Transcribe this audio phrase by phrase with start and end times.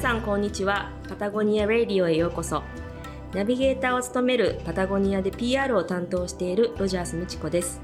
[0.00, 0.90] さんこんにちは。
[1.10, 2.62] パタゴニア・ラディオへようこそ。
[3.34, 7.82] ナビゲーターを務めるパタゴニアで PR を担当しているロジャース美智子です。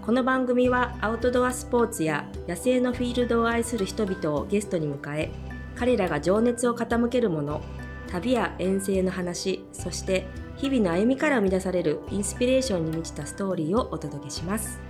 [0.00, 5.30] この番組はアウトドアスポーツや野生のフィールドを愛する人々をゲストに迎え
[5.76, 7.60] 彼らが情熱を傾けるもの
[8.08, 14.89] 旅や遠征の話そして日々の歩みから生み出されるインスピレーションに満ちたストーリーをお届けします。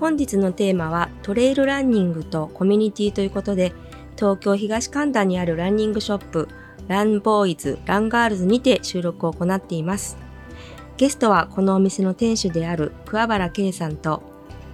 [0.00, 3.72] 本日のテーマはトレイルランニングとコミュニティということで
[4.16, 6.48] 東京東神田にあるランニングショップ
[6.88, 10.16] ランボーイズランガールズにて収録を行っています
[10.96, 14.22] ゲストはこのお店の店主である桑原圭さんと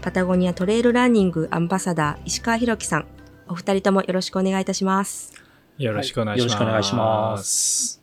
[0.02, 3.06] パタゴニアトレイルランニングアンバサダー石川博樹さん
[3.48, 5.40] お二人ともよろしくお願いいたします
[5.80, 6.44] よろしくお願いします。
[6.44, 8.02] はいよろしくお願いします。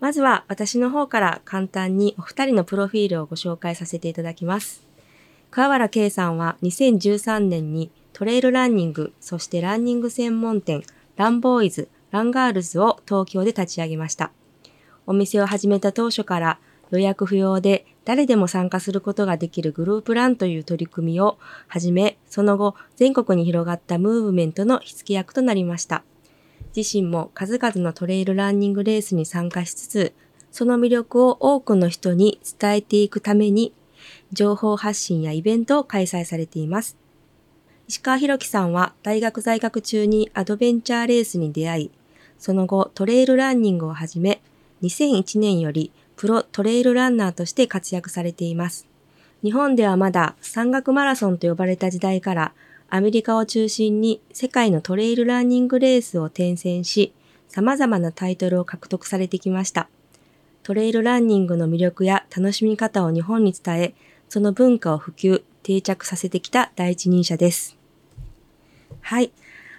[0.00, 4.82] まずは私の方から簡単にお二人のプロフィールをご紹介させていただきます。
[5.54, 10.82] 桑原圭さんは2013年にトレイルランニング、そしてランニング専門店、
[11.14, 14.32] ランボーイズ、ランガールズを東京で立ち上げました。
[15.06, 16.58] お店を始めた当初から
[16.90, 21.38] 予約不要で誰でも参加することができるグループランという取り組みを
[21.68, 26.02] 始め、その後全国に広がったムーブメントの火付け役となりました。
[26.76, 30.14] 自身も数々のトレイルランニングレースに参加しつつ、
[30.50, 33.72] その魅力を多くの人に伝えていくために、
[34.34, 36.96] 情報発信やイベントを開催されています。
[37.88, 41.90] 石川博樹さんは大学在学中にアドベンチャーレースに出会い、
[42.38, 44.42] その後トレイルランニングを始め、
[44.82, 48.86] 2001年よりプロトレイルランナーとして活躍されています。
[49.42, 52.52] 日本ではまだ山岳マラソンと呼ばれた時代から
[52.88, 57.12] アメリカを中心に世界のトレイルランニングレースを転戦し、
[57.48, 59.88] 様々なタイトルを獲得されてきました。
[60.62, 63.94] トレイルランニングの魅力や楽しみ方を日本に伝え、
[64.34, 67.76] その文化を普及、定着させてきた第一人者です。
[69.00, 69.30] はい。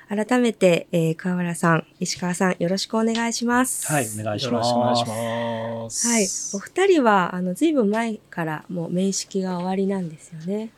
[0.08, 3.86] 改めて、えー、川原さん、石川さん、よろしくお願いします。
[3.92, 4.70] はい、お願いしよろます。
[4.70, 6.08] しくお願いします。
[6.08, 6.28] はい。
[6.58, 10.70] お二人は、あの、ずいぶん前からもう面識が終わりなんですよね。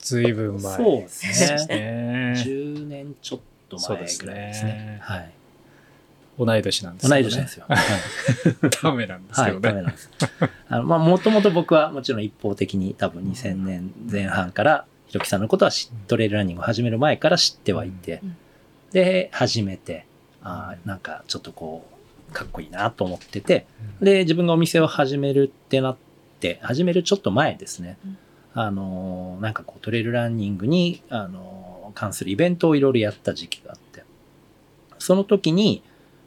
[0.00, 0.76] ずいぶん前。
[0.76, 1.76] そうですね。
[1.76, 2.34] ね。
[2.36, 4.26] 10年ちょっと前ぐらいですね。
[4.26, 5.30] そうですねはい。
[6.44, 7.64] 同い年なんですけどね同い年なんですよ。
[7.68, 7.78] はい、
[8.82, 9.68] ダメなんですはい、けどね。
[9.68, 10.10] ダメなんです。
[10.68, 18.36] あの、まあ、もともと僕はもちろん一方的に多分2000年前半から、ひろきさんのことは知トレイルランニングを始める前から知ってはいて、うん
[18.92, 20.04] で、始めて、
[20.42, 21.86] あーなんかちょっとこ
[22.28, 23.66] う、かっこいいなと思ってて、
[24.00, 25.96] で、自分がお店を始めるってなっ
[26.40, 27.98] て、始めるちょっと前ですね。
[28.04, 28.18] うん
[28.52, 34.04] あのー、なんかこうトレイルランニングに、あのー関するイベントをいろいろやった時期があって、
[34.98, 35.82] その時に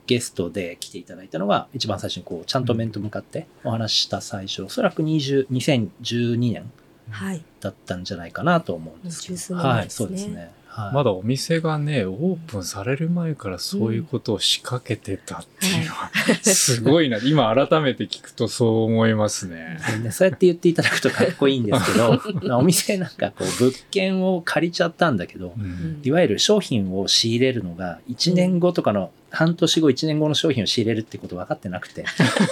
[0.06, 6.72] ゲストで来ていただいたのが、一番最初にこう、ちゃんと面と向かってお話しした最初、おそらく20 2012年
[7.10, 7.44] はい。
[7.60, 9.60] だったんじゃないかなと思うんですけど。
[9.60, 10.52] はい、ですねそうですね。
[10.74, 17.20] はい、まだお店がね、オープンされる前からそういうことを仕掛けてたっていうのは、すごいな。
[17.20, 19.78] 今改めて聞くとそう思いますね。
[20.02, 22.20] ねそうやって言っていただくとかっこいいんですけど、
[22.58, 32.06] お店なんかこう物件を借りちゃったんだけどう、んいわゆる商品を仕入れるのが1年後とかの、半年後1年後の商品を仕入れるってこと分かってなくて、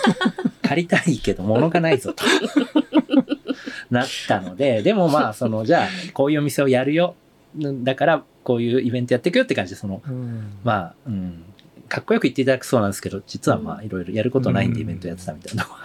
[0.63, 2.25] 借りたいけど物がないぞと。
[3.91, 7.15] なったので、でもまあそのじゃあこういうお店をやるよ。
[7.55, 11.43] だからこういうイベントやっていくよって感じで、そのうんまあ、うん、
[11.87, 15.75] かっこよく言っていただくそうなんですけど、実はまあいろいろやることないんでイベントやってたみたいなのが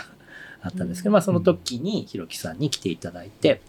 [0.62, 3.60] あったんですけど、うんまあその時にひろきさんに来ていただいて、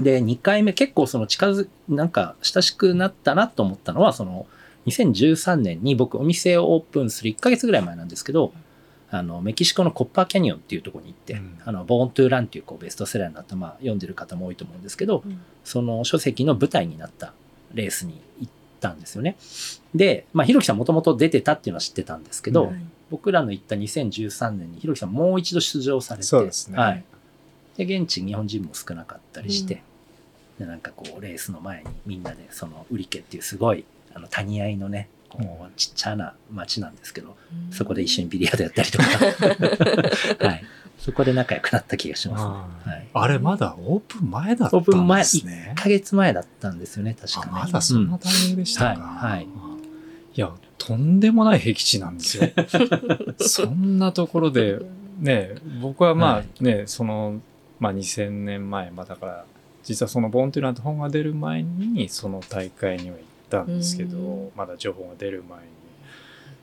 [0.00, 4.46] で、2回目結構その近づ、なんか親しくなったなと思ったのは、その
[4.86, 8.52] 2013年に僕お店をオープンする1ヶ月ぐらい前なんですけど、
[9.10, 11.58] あの、メキシコのコッパーキャニオンっていうところに行って、うん。
[11.64, 15.40] あの、ボーントゥーランっていうこうベストセラーになった、まあ読んでる方も多いと思うんですけど、うん。
[15.62, 17.32] その書籍の舞台になった
[17.72, 19.36] レースに行ったんですよね。
[19.94, 26.78] で、まあ、ひろきさんもともと出てたっていうのは知ってたんですけど、はい僕らの行った2013年にひろきさんもう一度出場されて、そうですね。
[26.78, 27.04] はい。
[27.76, 29.82] で、現地日本人も少なかったりして、
[30.58, 33.84] で、なんかこう、レースの前にみんなで、その、売り家っていうすごい、
[34.14, 37.36] あの、谷合のね、こう、ちっちゃな町なんですけど、
[37.70, 39.04] そこで一緒にビリヤードやったりとか、
[40.46, 40.64] はい。
[40.98, 42.50] そこで仲良くなった気がしますね。
[42.50, 43.08] あはい。
[43.12, 45.82] あれまだオープン前だったんオープン前ですね1。
[45.82, 47.52] ヶ月前だったんですよね、確あかね。
[47.52, 48.92] まだそんなタイミングでしたか。
[48.94, 49.46] うんはいはい
[50.36, 52.44] いや、とんでもない僻地なんですよ。
[53.38, 54.80] そんなところで、
[55.20, 57.40] ね、僕はまはいあね、その、
[57.78, 59.44] まあ2000年前、まあだから、
[59.84, 63.22] 実はそのボーントゥーランって本が出る前に、その大会には行
[63.62, 65.60] ったんですけうど、まだ情報が出る前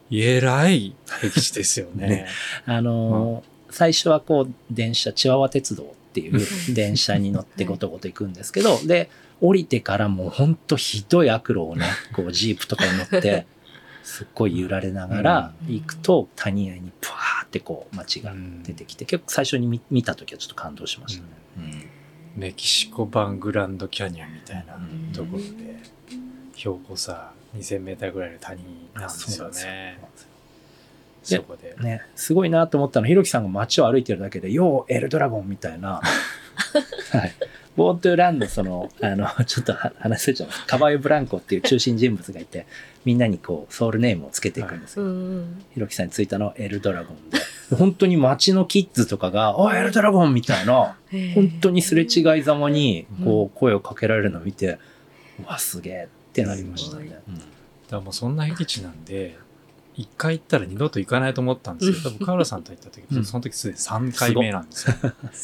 [0.09, 2.07] に、えらい僻地ですよね。
[2.07, 2.27] ね。
[2.65, 9.09] あのー最初はこう、電車、チワワ鉄道っていう電車に乗ってごとごと行くんですけど、で、
[9.39, 13.47] 降りてからもうほんとひどい悪路をね、こうジープとかに乗って、
[14.03, 15.73] すっごい揺られながらうん。
[15.73, 18.33] 行くと、谷合にプワーってこう街が
[18.63, 21.29] 出てきて、結構最初に見見た時はちょっと感動しましたね。
[21.57, 21.89] うん。
[22.35, 25.79] メキシコ版グランドキャニオンみたいなうんところで、
[26.61, 28.61] 標高さ2000メーターぐらいの谷
[28.93, 29.99] なんですよね。
[31.23, 31.75] そこで。
[31.81, 36.01] ね、すごいなと思ったのは、ひろきさんが街を歩いてるだけで、ようエルドラゴンみたいな、
[37.11, 37.33] はい。
[37.75, 40.49] ボートゥーランのその、あの、ちょっとは話せちゃう。
[40.67, 42.67] カバヨ・ブランコっていう中心人物がいて、
[43.05, 45.05] みんなにこう、ソウルネームをつけていくんですよ。
[45.05, 47.39] うんひろきさんについたのはエルドラゴンで。
[47.75, 50.95] 本当に街のキッズとかが、おいエルドラゴンみたいな、
[51.33, 54.77] 本当にすれ違いざまに、こう、声をかけられるのを見て、
[55.39, 57.09] うわ、すげえってなりましたね。
[57.09, 57.21] だか
[57.89, 59.37] らもうそんな僻地なんで、
[59.95, 63.25] 一回行ったら二度と行かないと思ったんですけど、多分河原さんと行った時、うん。
[63.25, 64.95] その時すでに3回目なんですよ。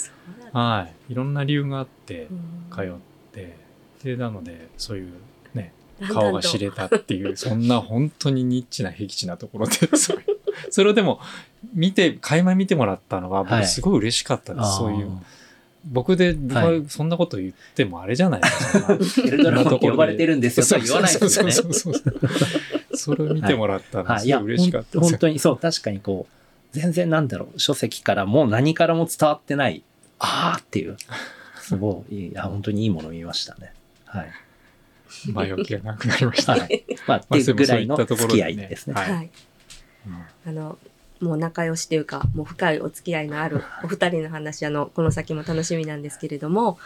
[0.53, 1.11] はい。
[1.11, 2.75] いろんな理由があってうん。
[2.75, 2.85] 通っ
[3.33, 3.57] て、
[4.03, 5.11] で、なので、そういう
[5.53, 5.73] ね、
[6.09, 10.25] 顔が知れたっていう、そんな本当にニッチな僻地なところで、 そういう。
[10.69, 11.19] それをでも、
[11.73, 13.59] 見て、垣間見てもらったのは、はい。
[13.61, 14.77] 僕すごい嬉しかったです。
[14.77, 15.11] そういう。
[15.87, 18.41] あ僕で、僕はいはそんなこと言ってもあれじゃない？
[18.41, 18.93] ですか。
[19.25, 21.51] エルドラゴンって呼ばれてるんですよとは言わないですよね。
[22.93, 25.17] それを見てもらったのはい、いや、すごい嬉しかったほんですよ。
[25.17, 29.83] 本当にそう、確かにこう、全然なんだろう、書籍からも何からも伝わってない、
[30.19, 30.97] あーっていう、
[31.61, 33.73] すごい、いや、本当にいいものを見ましたね。
[34.05, 34.31] はい。
[35.31, 36.53] 前置きがなくなりました。
[36.53, 36.85] はい。
[37.07, 38.93] まあ、っていうぐらいの付き合いですね。
[38.93, 39.29] はいはい。
[40.47, 40.77] あの、
[41.19, 46.77] もう仲良しというか、もう深いお付き合いのある お二人の話、あの、この先も楽しみなんですけれども、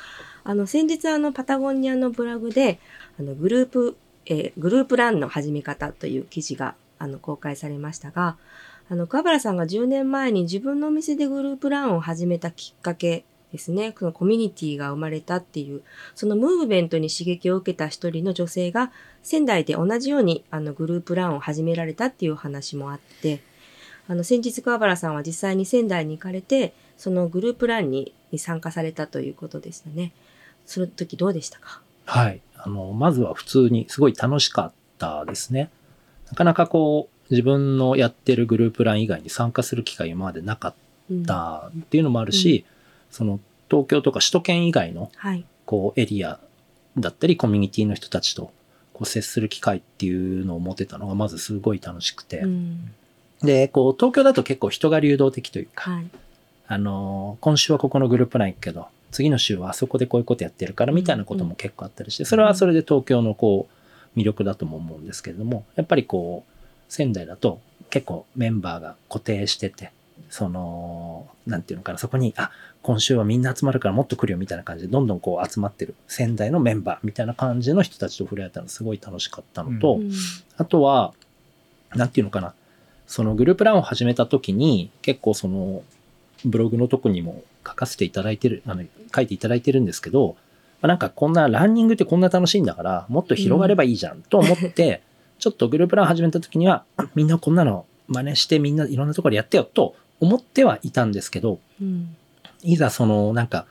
[0.43, 2.79] あの、先日あの、パタゴニアのブログで、
[3.19, 3.95] あの、グループ、
[4.25, 8.37] えーグループランの始め方という記事が、あの、公開されましたが、
[8.89, 15.81] あの、桑原さんが10年前に自分のお店でグループランを始めたきっかけですね、このコミュニティが生まれたっていう、
[16.15, 18.91] そのムーブメントに刺激を受けた一人の女性が、
[19.23, 23.41] 仙台で同じようにあのグループランを始められたっていうお話もあって、
[24.11, 30.11] あの先日桑原さんは実際に仙台に行かれて、そのグループランにに参加されたということでしたね。
[30.65, 31.79] その時どうでしたか？
[32.03, 32.41] はい。
[32.57, 35.69] あの、まずは普通にすごい楽しかったですね。
[36.27, 40.73] なかなかこう、自分のやってるグループラン以外に参加する機会今までなかっ
[41.09, 42.65] うんたっていうのもあるし、
[43.11, 45.45] その東京とか首都圏以外のはい。
[45.65, 46.37] こうエリア
[46.97, 48.51] だったりコミュニティの人たちと
[48.91, 52.93] こう接する機会っていうのを持てたのがまずすごい楽しくて、うん
[53.43, 56.05] で、こう東京だと結構人が流動的というか、はい。
[56.67, 63.67] あのー今週はここのグループライン行くけど、次の週はあそこでこういうことやってるからみたいなことも結構あったりして、それはそれで東京のこ
[64.15, 66.51] う魅力だとも思うんですけれども、やっぱりこう
[66.87, 67.59] 仙台だと
[67.89, 69.91] 結構メンバーが固定してて、
[70.29, 72.51] その、なんていうのかな、そこに、あ、
[72.81, 80.11] 今週はみんな集まるからもっと来るよみたいな感じで、どんどんこう集まってる仙台のメンバーみたいな感じの人たちと触れ合えたのすごい楽しかったのと、うん
[80.57, 81.13] あとは、
[81.95, 82.53] なんていうのかな。
[83.11, 85.83] そのグループランを始めた時に、結構その、
[86.45, 90.37] ブログのとこにも書かせていただいてる、あの、書いていただいてるんですけど、
[90.81, 95.01] まあなんかこんなランニングってこんな楽しいんだから、もっと広がればいいじゃんと思って、
[95.39, 102.15] ちょっとグループラン始めた時には、みんなこんなの真似してみんないろんなところでやってよと思ってはいたんですけど、うん。
[102.63, 103.65] いざそのなんか、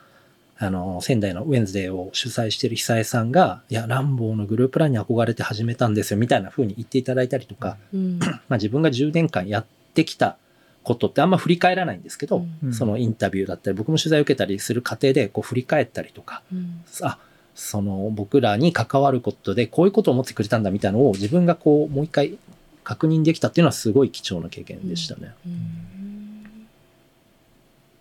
[0.63, 8.19] あの、仙台のウェンズデーを主催してる久江さんが、いや、ランボーのグループランに憧れて始めたんですよ、みたいな風に言っていただいたりとか、うん。
[8.19, 9.65] まあ自分が10年間やっ
[9.95, 10.37] てきた
[10.83, 12.73] ことってあんま振り返らないんですけど、うん。
[12.75, 16.83] そのインタビューだったり、僕も取材を受けたりする過程でこう振り返ったりとか、うん。
[17.01, 17.17] あ、
[17.55, 22.37] その僕らに関わることでこういうことを思ってくれたんだみたいなのを自分がこうもう一回
[22.83, 25.33] 確認できたっていうのはすごい貴重な経験でしたね。
[25.45, 26.00] うん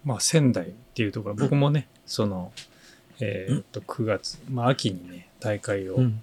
[0.04, 2.52] まあ仙台っていうところ、僕もね、その、
[3.20, 6.22] えーっと、9月、まあ秋にね、大会をうん。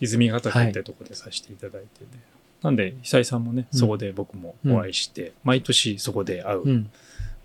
[0.00, 2.22] 泉ヶ岳ってとこでさせていただいてね。
[2.62, 6.90] なんで、久井さんもね、うんそこで僕もお会いして、毎年そこで会う、うん。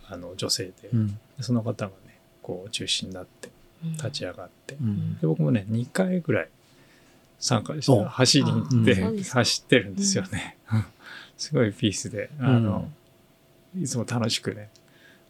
[0.08, 1.20] あの女性で、うん。
[1.40, 3.50] その方がね、こう中心になって、
[3.84, 5.18] 立ち上がって、うん。
[5.20, 6.50] で僕もね、2回ぐらい
[7.40, 10.58] 参加して、お走りに行って、走ってるんですよね。
[11.38, 12.90] すごいピースで、あの、
[13.80, 14.70] いつも楽しくね、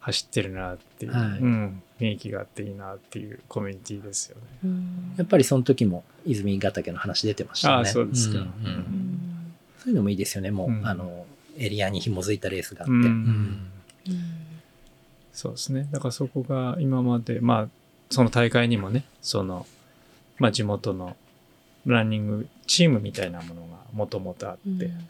[0.04, 4.42] 走ってるなっていう、はいうん、雰囲気があっていいなっていうコミュニティですよね。
[4.64, 7.74] うんやっぱりその時も泉ヶ岳の話出てましたね。
[7.76, 10.50] ああそうですかんんうんそういうのもいいですよね。
[10.50, 11.24] もう、うんあの、
[11.56, 12.92] エリアに紐づいたレースがあって。
[12.92, 13.70] うんうん
[15.32, 15.88] そうですね。
[15.90, 17.68] だからそこが今まで、まあ、
[18.08, 19.66] その大会にもね、その、
[20.38, 21.16] まあ地元の
[21.86, 25.08] ランニングチームみたいなものがもともとあって、うん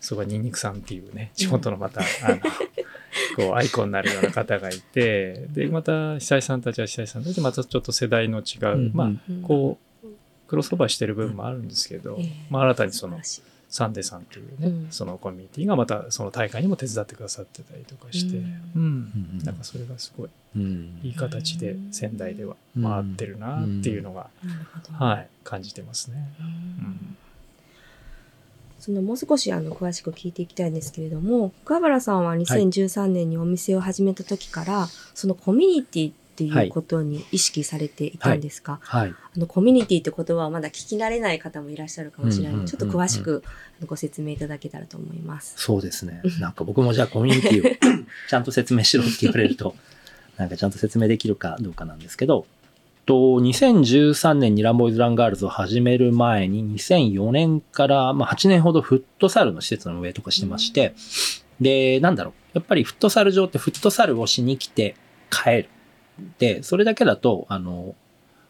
[0.00, 2.40] そこはニンニクさんっていうね、地元のまた、あの、
[3.36, 8.90] こうアイコンになるような方がいて、で、また久井さんたちは久井さんたちでまたちょっと世代の違う、うん。
[8.94, 9.42] まあ、うん。
[9.42, 10.06] こう、
[10.48, 12.32] クロスオーバーしてる部分もあるんですけど、ええ。
[12.50, 13.20] まあ新たにその
[13.68, 14.86] サンデーさんっていうね、うん。
[14.90, 18.82] そのコミュニティがまたその大会にも手伝ってくださってたりとかして、ううん。
[18.82, 19.44] ん、うん。
[19.44, 21.00] なんかそれがすごいうん。
[21.02, 24.28] いい形で仙台では回ってるなっていうのが、
[24.98, 26.28] はい、感じてますね。
[26.40, 26.46] うん。
[26.46, 27.16] うん
[28.80, 39.10] そのもう少しあの詳しく聞いていきたいんですけれども桑原さんは2013年にお店を始めた時から、そのコミュニティっていうことに意識されていたんですか、はい。
[39.10, 43.44] あのコミュニティって言葉はまだ聞き慣れない方もいらっしゃるかもしれないので、ちょっと詳しく
[43.84, 45.54] ご説明いただけたらと思います。
[45.58, 46.22] そうですね。
[46.40, 47.76] なんか僕もじゃあコミュニティを
[48.28, 49.76] ちゃんと説明しろって言われると、
[50.38, 52.46] なんかちゃんと説明できるかどうかなんですけど、
[53.10, 60.94] と2013年にランボーイズ・ランガールズを始める前に2004年から、まあ、8年ほどフットサルの施設の運営とかしてまして、
[61.60, 62.34] で、なんだろう。
[62.52, 64.94] やっぱりフットサル場ってフットサルをしに来て
[65.28, 65.68] 帰る。
[66.38, 67.96] で、それだけだと、あの、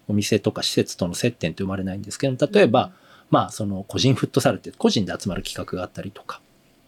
[0.09, 2.93] お店とか施設との接点って生まれないんですけど、例えば、
[3.31, 6.43] まあ、その個人フットサルって個人で集まる企画があったりとか、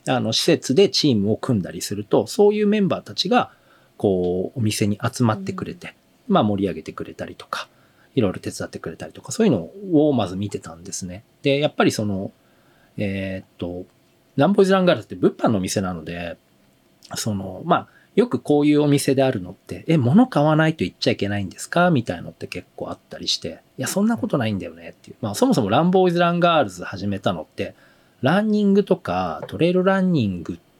[0.06, 3.50] あの、施設でチームを組んだりすると、そういうメンバーたちが、
[3.96, 5.94] こう、お店に集まってくれて、
[6.28, 7.68] まあ盛り上げてくれたりとか、
[8.14, 11.24] いろいろ手伝ってくれたりとか、そういうのをまず見てたんですね。
[11.42, 12.30] で、やっぱりその、
[12.96, 13.86] えーっと、
[14.36, 16.36] ランボイズランガールズって物販の店なので、
[17.14, 21.90] その、まあ、よくこういうお店であるのって、え、物買わないと言っちゃいけないんですか？
[21.90, 25.16] みたいのって結構あったりして、いや、そんなことないんだよねっていう。
[25.22, 27.74] まあ、そもそもランボーイズランガールズ始めたのって、
[28.20, 30.71] ランニングとかトレイルランニングって、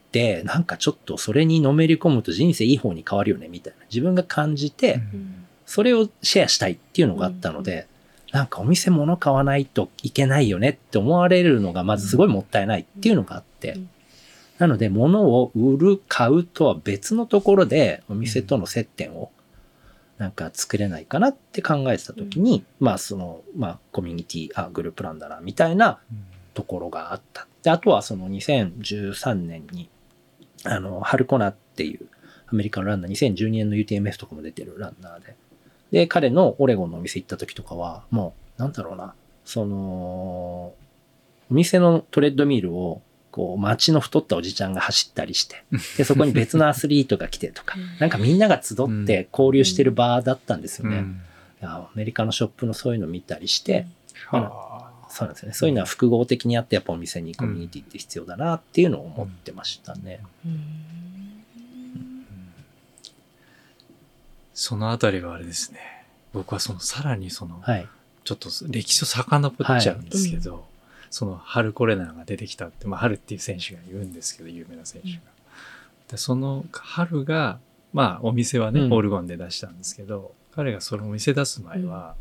[0.45, 3.85] なんかちょっとそれにのめり込むと人生いい方に変わるよね、みたいな。
[3.91, 5.47] 自分が感じて、うん。
[5.67, 7.87] それをシェアしたいっていうのがあったので、
[8.33, 13.73] なんかお店物買わないといけないよねって思われるのがまずすごいもったいないっていうのがあって。
[13.73, 13.91] うん、
[14.59, 19.31] なので物を売る、買うとは別のところでお店との接点を
[20.19, 25.99] なんか作れないかなって考えてた時に、まあその、まあコミュニティ、あ、グループランだな、みたいな
[26.55, 27.47] ところがあった。
[27.63, 29.89] で、あとはその2013年に、
[30.65, 32.07] あの、ハルコナっていう
[32.47, 35.37] アメリカのランナー、2012年の UTMF とかも出てるランナーで、
[35.91, 39.15] で、彼のオレゴンのお店行った時とかは、もう、なんだろうな、
[39.45, 40.75] その、お
[41.51, 45.65] 店のトレッドミルを、こう、街の太ったおじちゃんが走ったりして、
[45.97, 50.99] で、そこに別のアスリートが来てとか、なんかみんなが集って交流してる場だったんですよね。
[50.99, 51.21] うん。
[51.61, 53.87] いやアメリカのショップのそういうの見たりして、
[54.29, 54.39] は
[54.71, 54.72] あ
[55.13, 55.55] そうなんですよね。
[55.55, 60.21] そういうのは複合的にあって、やっぱお店にコミュニティって必要だなっていうのを思ってましたね。
[60.47, 60.93] うん
[64.55, 66.05] そのあたりはあれですね。
[66.33, 67.89] 僕はそのさらにその、はい。
[68.25, 70.65] ちょっと歴史を遡っちゃうんですけど、
[71.11, 75.19] そのハル・コレナーが出てきたって、まあ、ハルっていう選手がいるんですけど、有名な選手が。
[76.11, 77.59] でそのハルが、
[77.93, 82.15] まあ、お店はね、うんオルゴンで出したんですけど、彼がそのお店出す前は、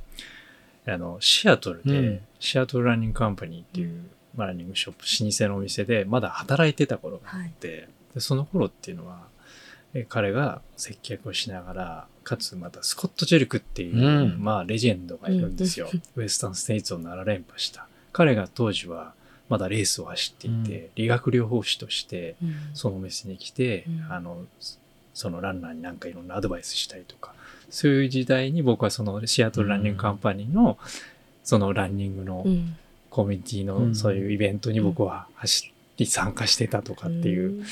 [0.87, 2.19] あの、シアトルで、うん。
[2.39, 4.03] シアトルランニングカンパニーっていう、
[4.35, 9.27] まあランニングショップ、老舗のお店で、まだ働いてた頃があって、でその頃っていうのは、
[9.93, 14.43] え彼が接客をしながら、かつまたスコット・ジェルクっていう、うん。
[14.43, 15.89] まあレジェンドがいるんですよ。
[16.15, 17.87] ウエスタンステイツを7連覇した。
[18.13, 19.13] 彼が当時は
[19.49, 22.55] まだレースを走っていて、理学療法士としてうん。
[22.73, 24.11] そのお店に来て、うん。
[24.11, 24.45] あの、
[25.13, 27.33] そのランナーになんかいろんなアドバイスしたりとか、
[27.71, 30.77] そういう時代に僕はそのシアトルランニングカンパニーの、
[31.43, 32.75] そのランニングのうん。
[33.09, 33.89] コミュニティうん。
[33.89, 37.65] のそういうイベントに僕は走り参加してたとかっていう、うん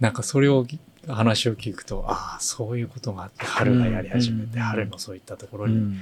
[0.00, 0.66] なんかそれを
[1.06, 6.00] 話を聞くと、ああ、そういうことがあって、春がやり始めて、うん春のそういったところにうん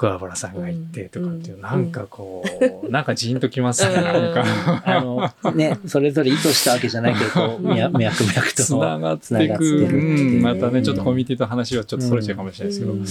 [0.00, 2.42] 桑原さんが行ってとかっていう、うんなんかこ
[2.82, 4.82] う、 なんかジーンときますね、なんか。
[4.86, 8.62] あの、ね、それぞれ意図したわけじゃないけど、 脈々と。
[8.62, 9.46] つながって。
[9.46, 13.04] るまたね、ちょっとうんコミュニティと話はちょっとそれちゃうかもしれないですけど、うん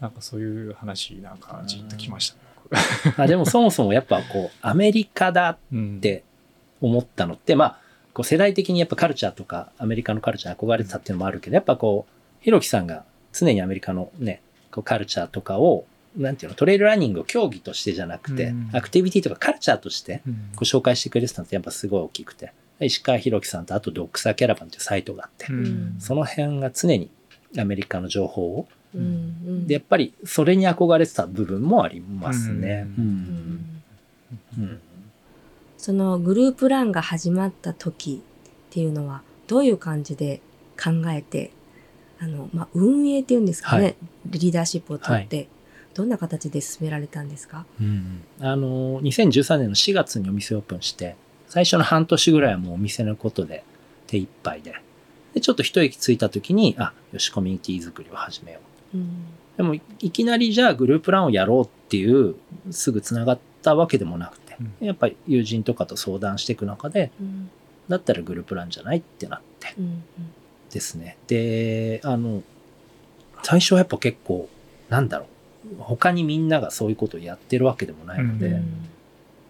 [0.00, 3.14] なんかそういう話、なんかジーンときましたね。
[3.18, 6.22] あでもそもそもやっぱこう、アメリカだっうんて
[6.80, 7.78] 思ったのって、まあ、
[8.14, 15.86] こう世代的にやっぱカルチャーとか、アメリカのカルチャーに憧れてたっていうのもあるけど、やっぱこう、ひろきさんが常にアメリカのね、こうカルチャーとかを、
[16.16, 18.70] なんていうの、トレイルランニングを競技としてじゃなくて、うん。
[18.72, 20.36] アクティビティとかカルチャーとしてうん。
[20.56, 25.96] ご紹介してくれてたのってやっぱすごい大きくて、石川ひろきさんとあとドックサーキャラバンっていうサイトがあって、うん。
[25.98, 27.10] その辺が常に
[27.58, 29.00] アメリカの情報を、うん。
[29.00, 29.66] うん。
[29.66, 32.86] で、やっぱりそれに憧れてた部分もありますね。
[35.76, 40.40] そのグループランが始まった時っていうのはどういう感じで
[40.82, 41.52] 考えて
[42.18, 43.96] あの、まあ、運営っていうんですかね、はい。
[44.26, 45.48] リーダーシップを取って、
[45.96, 47.64] どんな形で進められたんですか？
[48.40, 51.16] あの、2013年の4月にお店オープンして、
[51.48, 53.64] 最初の半年ぐらいはもうお店のことで
[54.06, 54.74] 手一杯で。
[55.34, 58.60] で、ちょっと一息ついた時に、あ、よし、コミュニティ作りを始めよ
[58.94, 58.98] う。
[58.98, 59.08] うん。
[59.56, 62.34] でも、いいきなりじゃあグループランをやろうっていう、
[62.70, 67.50] すぐ繋がったわけでもなくて、うやっぱり友人とかと相談していく中で、うん。
[67.88, 70.02] だったらグループランじゃないってなってうん。
[70.70, 71.16] ですね。
[71.26, 72.42] で、あの、
[73.42, 74.48] 最初はやっぱ結構、
[74.90, 75.28] なんだろう、
[75.78, 78.88] 他にみんながそういうことをやってるわけでもないので、うん。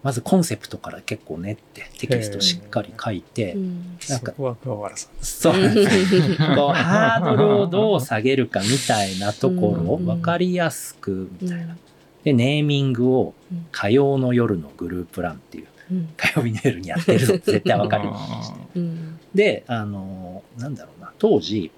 [0.03, 3.97] まずコンセプトから結構練って、テキストしっかり書いて、うん。
[4.09, 5.11] なんかそこは桑原さん。
[5.21, 5.53] そう。
[5.53, 10.05] ハードルをどう下げるかみたいなところをうん。
[10.05, 11.73] 分かりやすくみたいな。
[11.73, 11.77] うん。
[12.23, 13.65] で、ネーミングをうん。
[13.71, 16.09] 火曜の夜のグループランっていう、うん。
[16.15, 18.59] 火曜日の夜にやってるぞって絶対分かるようにして。
[18.75, 19.19] うん。
[19.35, 21.71] で、あの、なんだろうな、当時、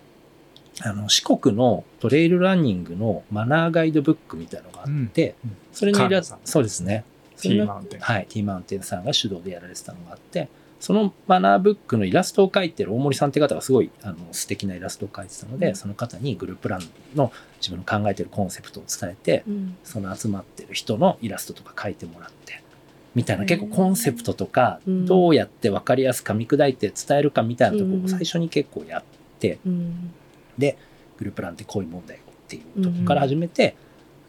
[0.81, 6.39] あの、四国のトレイルランニングのマナーガイドブックみたいのがあって、うんそれのイラスト、カールさん。
[6.45, 7.05] そうですね。
[7.35, 7.99] それ T のマウンテン。
[7.99, 15.75] はい、T マウンテンさんが主導でやられてたのがあって、そのマナーブックのイラストを描いてる大森さんって方がすごいあの素敵なイラストを描いてたので、うん。
[15.75, 16.81] その方にグループラン
[17.15, 17.31] の
[17.61, 19.77] 自分の考えてるコンセプトを伝えて、うん。
[19.83, 22.61] その集まってる人のイラストとか描いてもらって、
[23.15, 25.05] みたいな結構コンセプトとか、うん。
[25.05, 29.03] どうやって分かりやすく噛み砕いて伝えるかみたいなところうんを最初に結構やっ
[29.39, 30.13] て、うん
[31.17, 33.75] グループランってこういうもんだよっていうところから始めて、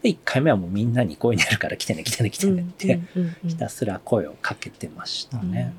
[0.01, 5.73] で、1回目はもうみんなにこういうのやるから来てね来てね来てねって、うんうんうんひたすら声をかけてましたね。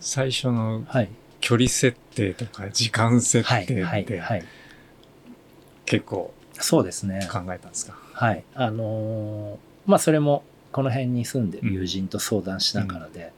[0.00, 1.08] 最初のはい。
[1.40, 3.66] 距離設定とか時間設はい。
[3.66, 4.02] 定はい。
[4.02, 4.44] ってはい。
[5.86, 7.28] 結構そうですね。
[7.30, 7.96] 考えたんですか？
[8.12, 8.44] はい。
[8.54, 13.32] あのーまあ、それも、この辺に住んでる友人と相談しながらで、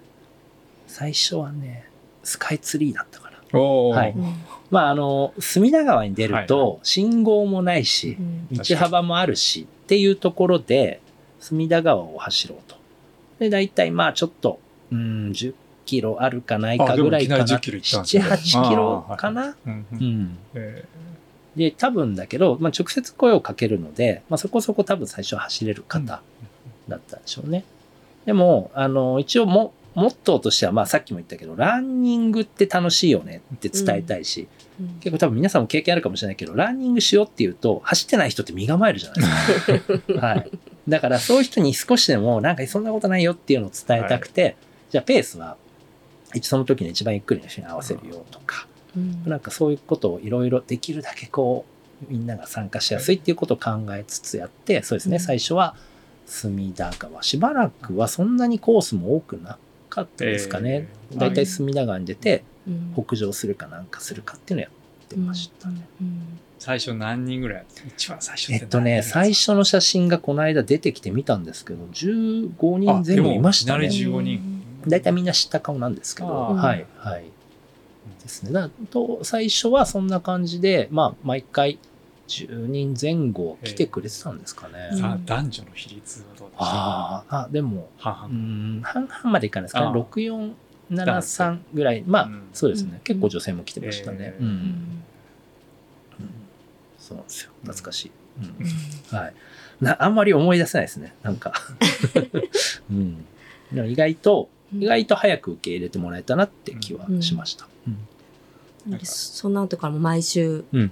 [0.88, 1.85] 最初はね、
[2.25, 3.30] スカイツリーだったかな。
[3.52, 4.12] おはい。
[4.12, 4.35] うん
[4.71, 8.49] まあ、あの、隅田川に出るはいと、信号もないしう、ん。
[8.52, 11.00] 道幅もあるしっていうところで、
[11.40, 12.76] 隅田川を走ろうと。
[13.40, 14.61] で、大体まあちょっと、
[14.92, 15.54] うん、10
[15.87, 17.42] キロあるかないかぐらいかな。
[17.42, 18.25] あでもいきなり10キロ行ったんですね。
[18.25, 18.28] 7、
[18.66, 19.57] 8キロかな、
[21.57, 26.23] で、多分だけど、まあ、直接声をかけるので、まあ、そこそこ多分最初は走れる方
[26.86, 27.65] だったんでしょうね。
[28.25, 34.61] でも、あの、一応も、モットーとしては、まあさっきも言ったけど、ランニングって楽しいよねって伝えたいし、うん
[35.00, 39.21] 結構多分皆さんも経験あるかもしれないけど、ランニングしようっていうと、走ってない人って身構えるじゃない
[39.67, 40.21] ですか。
[40.26, 40.50] はい。
[40.89, 44.57] だからそういう人に少しでも、なんかそんなことないよっていうのを伝えたくて、
[44.89, 45.59] じゃあペースは、
[46.35, 51.67] 一その時に一番ゆっくりの人に合わせるよとか、うんなんかそういうことをいろいろできるだけこ
[52.09, 55.76] う、みんなが参加しやすいっていうことを考えつつやって、そうですね、うん最初は
[56.25, 57.23] 隅田川。
[57.23, 59.59] しばらくはそんなにコースも多くな
[59.91, 60.89] かったですかね。
[61.13, 65.87] えーだいたい隅田川に出て、うん北上するかなんかするかっていうのをやってましたね。
[66.00, 73.97] うん最初何人ぐらい一番最初えっとね、最初の写真がこの間出てきてみたんですけど、15人前後いましたねあで。
[73.97, 74.63] もいきなり15人。
[74.87, 77.25] 大体みんな知った顔なんですけど、はい、はい。
[78.23, 78.53] ですね。
[78.53, 81.79] だと最初はそんな感じで、まあ、毎回
[82.29, 84.91] 10人前後来てくれてたんですかね。
[84.93, 86.25] うんさあ男女の比率
[86.63, 89.87] あーあ、でも、半う々ん、半々までいかないですかね。
[89.87, 90.53] あー6、4、
[90.91, 92.03] 7、3ぐらい。
[92.07, 94.17] まあ、うんそうですね、うん結構女性も来てましたね。
[94.21, 95.01] えーうん
[96.99, 97.51] そうなんですよ。
[97.63, 98.11] 懐かしい。
[98.41, 98.45] う
[99.13, 99.35] うんはい。
[99.81, 101.15] な、あんまり思い出せないですね。
[101.23, 101.55] なんか。
[102.91, 103.25] うん。
[103.73, 107.67] でも意外と、ん意外と早く受け入れてもらえたなって気はしました。
[107.87, 107.99] うん
[108.87, 110.91] でその後からも毎週うん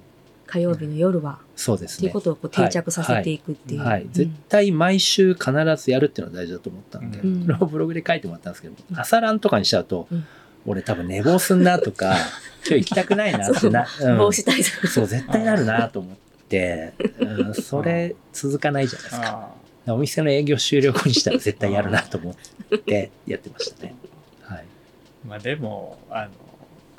[0.49, 2.13] 火曜日の夜はそうですねっていう。
[2.15, 3.81] ことをこう定着させていくっていう。
[3.83, 4.03] はい。
[4.03, 10.27] うん絶対毎週必ずやるっていうのは大事だと思ったんで、うんそれをブログで書いてもらったんですけど、朝ランとかにしちゃうと、うん
[10.67, 12.17] 俺多分寝坊すんなとか、
[12.67, 14.87] 今日行きたくないなってな、うん防止対策。
[14.87, 16.17] そう、絶対なるなと思っ
[16.49, 19.55] て、うん、 それ続かないじゃないですか。
[19.87, 23.95] あお店の営業終了後にしたら絶対やるなと思ってやってましたね。
[24.43, 24.65] はい。
[25.27, 26.31] ーまあでもあの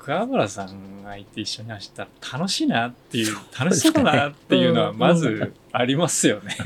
[0.09, 6.57] 桑原さんがいて一緒に走ったら楽しいなっていう楽しそうだなっていうのはまずありますよね。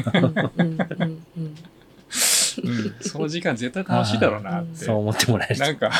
[3.02, 4.86] その時間絶対楽しいだろうなって。
[4.86, 5.62] そう思ってもらえると。
[5.62, 5.92] なんか、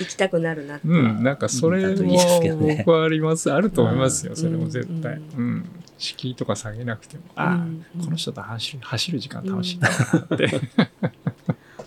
[0.00, 0.88] 行きたくなるなって。
[0.88, 3.52] うん、なんかそれもね僕はあります。
[3.52, 5.18] あると思いますよ、うんそれも絶対。
[5.18, 5.68] ん。
[5.98, 9.92] 敷居とか下げなくても、ああ、うんこの人と走る走る時間楽しいなっ
[10.36, 10.48] て。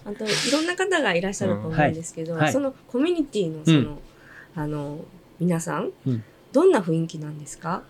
[0.06, 3.99] あといろんな方がいらっしゃると思うんですけど、うんはいそのコミュニティのその、
[4.56, 5.00] あの
[5.39, 6.24] 皆さん、うん。
[6.54, 7.84] どんな雰囲気なんですか？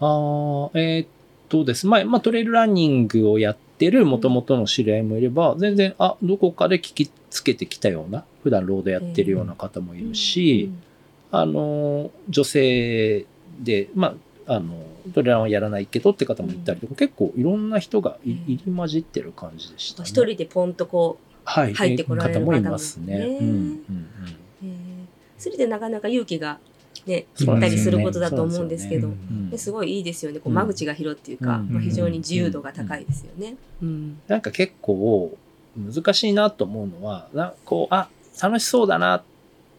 [0.00, 1.08] あーえーっ
[1.48, 1.86] とです。
[1.86, 10.70] ね、まあ、まあ、トレイルランニングをやってる元々の知り合いもいれば、全然、あ、どこかで聞きつけてきたような、普段ロードやってるような方もいるし、
[11.30, 13.26] あの、女性
[13.60, 14.14] で、ま
[14.46, 14.74] あ、あの、
[15.14, 20.08] トレランはやらないけどって方もいたりとか、結構いろんな人が入り混じってる感じでしたね。
[20.08, 23.18] 一人でポンとこはい、入ってこられる方もいますね。
[23.18, 23.38] 方もね。
[23.38, 24.43] うんうんうんう、えー
[25.38, 26.58] それでなかなか勇気が
[27.06, 29.28] ね、行ったりすることだと思うんですけど、そうですよね。
[29.30, 30.40] うんですごいいいですよね。
[30.40, 30.54] こううん。
[30.54, 31.68] 間口が広っていうか、うん。
[31.70, 33.56] まあ、非常に自由度が高いですよね。
[33.82, 34.20] うん。
[34.26, 35.36] なんか結構
[35.76, 38.08] 難しいなと思うのは、なこう、あ、
[38.40, 39.22] 楽しそうだな、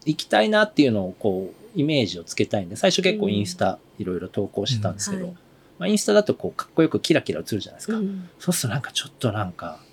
[0.04, 5.30] 行きたいなっていうのをこう、イメージをつけたいんで、最初結構インスタいろいろ投稿してたんですけど、うん。
[5.30, 5.38] はい。
[5.78, 7.96] まあ、インスタだとこう、かっこよくキラキラ映るじゃないですか。
[7.98, 8.30] うん。
[8.38, 9.85] そうするとなんかちょっとなんか、お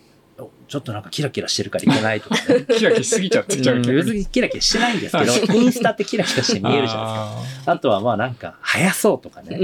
[0.73, 2.65] ちょっとなんかキラキラしてるからいけないとかね。
[2.75, 7.05] キラキラしすぎちゃって、じゃあう別にキラキラしてないんですけど、インスタってキラキラして見えるじゃない
[7.45, 7.71] ですか。
[7.71, 9.59] ああとはまあなんか、速そうとかね。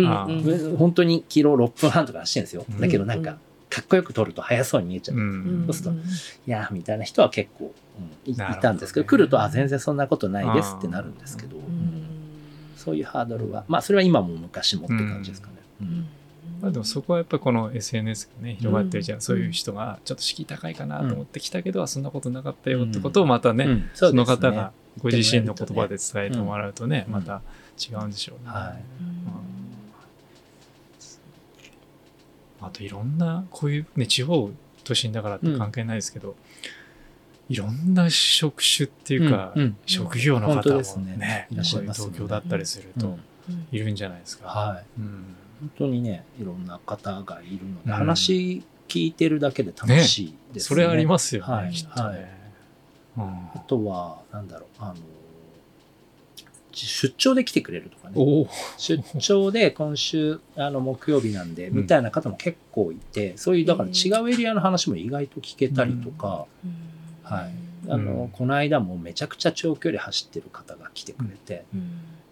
[0.77, 2.65] 本当にキロ6分半とか走ってるんですよ。
[2.69, 3.39] うんだけどなんか、
[3.71, 5.17] かっこよく撮ると速そうに見えちゃう。
[5.17, 7.73] そうするといやーみたいな人は結構、
[8.27, 11.55] うんいたんですけど、来ると、あ、全然そんなことないですってなるんですけど、
[12.77, 15.55] そういうハードルは、まあそれは今も昔もって感じですかね。
[16.59, 19.21] うんまあ、でもそこはやっぱりこの SNS がね広がってるじゃん、うん。
[19.21, 23.89] そういう人がちょっと敷居高いかなと思ってきたけど、そんなことなかったよってことをまたね、うん。
[23.93, 27.13] その方がご自身の言葉で伝えてもらうとね、うん。
[27.13, 27.41] また
[27.79, 28.51] 違うんでしょうね。
[28.51, 28.83] はい。
[29.01, 29.07] うん。
[32.67, 34.51] あといろんなこういうね地方
[34.83, 36.35] 都心だからって関係ないですけど、
[37.47, 39.61] いろんな職種っていうか、うん。
[39.61, 39.77] うん。
[39.85, 41.47] 職業の本方もねね。
[41.49, 43.11] こういう東京だったりするとう
[43.51, 43.67] ん。
[43.71, 44.47] いるんじゃないですか。
[44.47, 44.85] はい。
[44.99, 47.91] うん本当にね、いろんな方がいるので、うん。
[47.93, 50.67] 話聞いてるだけで楽しいですね。
[50.67, 52.01] それありますよね、はいきっとね。
[52.03, 52.29] はい。
[53.17, 53.23] うん。
[53.55, 54.95] あとは、なんだろう、あの、
[56.71, 58.47] 出張で来てくれるとかね。
[58.77, 61.77] 出張で今週、あの、木曜日なんで、うん。
[61.79, 66.45] みたいな方も結構いて、そういう、だから違うエリアの話も意外と聞けたりとか、
[67.23, 67.51] はい。
[67.89, 68.29] あの、うん。
[68.29, 71.65] この間もめちゃくちゃ長距離走ってる方が来てくれて、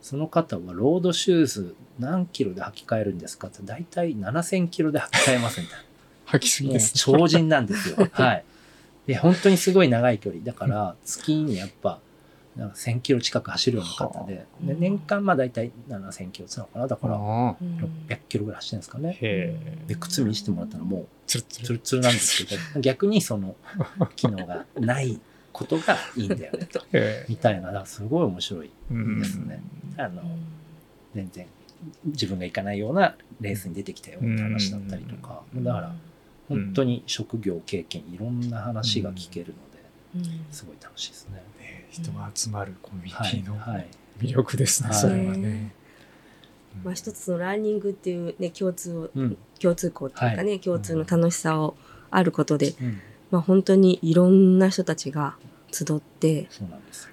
[0.02, 5.86] その方はロードシューズ何キロで履き替えるんですかって、大体7000キロで履き替えますみたいな。
[6.26, 7.98] 吐きすぎもうです、超人なんですよ。
[8.12, 8.44] はい。
[9.08, 10.44] で、本当にすごい長い距離。
[10.44, 12.00] だから、月にやっぱ、
[12.58, 16.88] なんか1000キロ近く走るような方で、で年間まあ大体7000キロつなのかな。
[16.88, 19.10] だから、あ600キロぐらい走ってるんですかね。
[19.12, 23.56] へえで、靴見せてもらったらもう、つるつるツルツルなんですけど、 逆にその、
[24.16, 25.20] 機能がない
[25.54, 26.82] ことがいいんだよね、と。
[27.30, 28.72] みたいな、すごい面白い。
[28.90, 29.62] うんですね
[29.98, 30.24] あの、
[31.14, 31.46] 全然、
[32.06, 35.96] 自分が行かないようなレースに出てきたよって話だったりとか、だから、
[36.48, 39.54] 本当に職業経験いろんな話が聞ける
[40.14, 41.44] ので、すごい楽しいですね。
[41.60, 43.88] ね人が集まるコミュはいニティのはい。
[44.20, 44.98] 魅力ですね、はい。
[44.98, 45.74] それはね。
[46.84, 49.38] まあ、一つのランニングっていうね共通を、うん。
[49.60, 51.76] 共通項っていうかね、共通の楽しさを
[52.10, 53.00] あることで、うん。
[53.32, 55.36] まあ、本当にいろんな人たちが
[55.72, 56.48] 集って。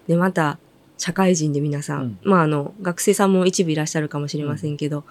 [0.06, 0.58] でまた
[0.98, 2.18] 社会人で皆さん、うん。
[2.22, 5.04] まああの学生さんも一部いらっしゃるかもしれませんけど、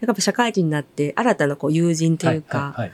[0.00, 2.92] やっぱ社会人になって新たなこう友人というか、はい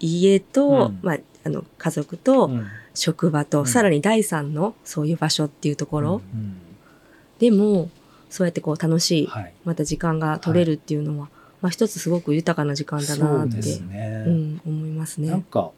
[0.00, 0.98] 家と、うん。
[1.02, 3.66] まあ、あの家族と、はいはい職場と、うん。
[3.66, 6.56] さらに第三のそういう場所っていうところ、うんうん。
[7.38, 7.88] でも
[8.28, 9.54] そうやってこう楽しい、はい。
[9.64, 11.28] また時間が取れるっていうのは、
[11.62, 14.24] まあ一つすごく豊かな時間だそなってね。
[14.26, 15.30] うん、思いますね。
[15.30, 15.72] なんか、わ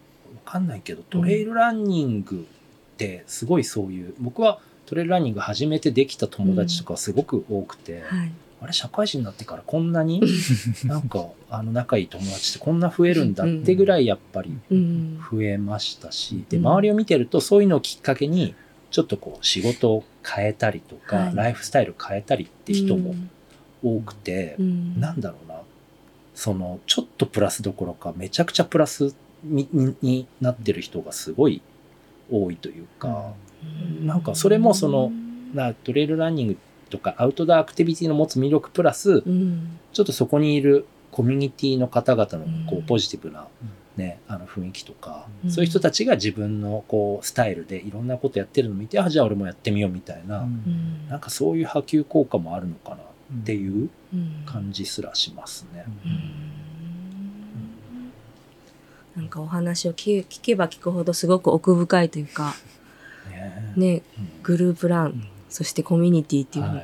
[0.45, 2.47] かんないけど、トレイルランニング
[2.95, 8.33] ってすごいそういう、僕はトレイルランニング初めてできた友達とかすごく多くて、はい。
[8.61, 10.23] あれ社会人になってからこんなに
[10.85, 15.18] なんかあの仲いい友達ってこんな増えるんだってぐらいやっぱりうん。
[15.31, 16.66] 増えましたし、でうん。
[16.66, 18.55] 周りを見てるとそういうのをきっかけに
[18.90, 21.35] ちょっとこう仕事を変えたりとか、はい。
[21.35, 23.14] ライフスタイル変えたりって人も
[23.83, 25.61] 多くてう、ん、なんだろうな。
[26.35, 31.62] そのちょっとプラスどころかめちゃくちゃプラスになってる人がすごい
[32.31, 33.33] 多いというか、
[34.03, 35.11] なんかそれもその
[35.55, 36.57] なトレイルランニング
[36.91, 39.79] とかアウトドアアクティビティの持つ魅力プラス、うん。
[39.93, 42.87] ちょっとそこにいるコミュニティの方々のこううん。
[42.87, 43.47] ポジティブな、
[43.97, 45.51] ね、あの雰囲気とか、うん。
[45.51, 51.09] そういう人たちが自分のこうスタイルでいろんなことやってるのを見て、あ、じゃあ俺もやってみようみたいな、うん。
[51.09, 54.43] なんかそういう波及効果もあるのかなっていううん。
[54.47, 55.85] 感じすらしますね。
[55.87, 56.54] うん
[59.16, 62.55] なんかお話を聞聞けば聞くほどすごく奥深いというか、
[63.77, 64.03] ね
[64.42, 66.83] グループラン、そしてコミュニティっていうの、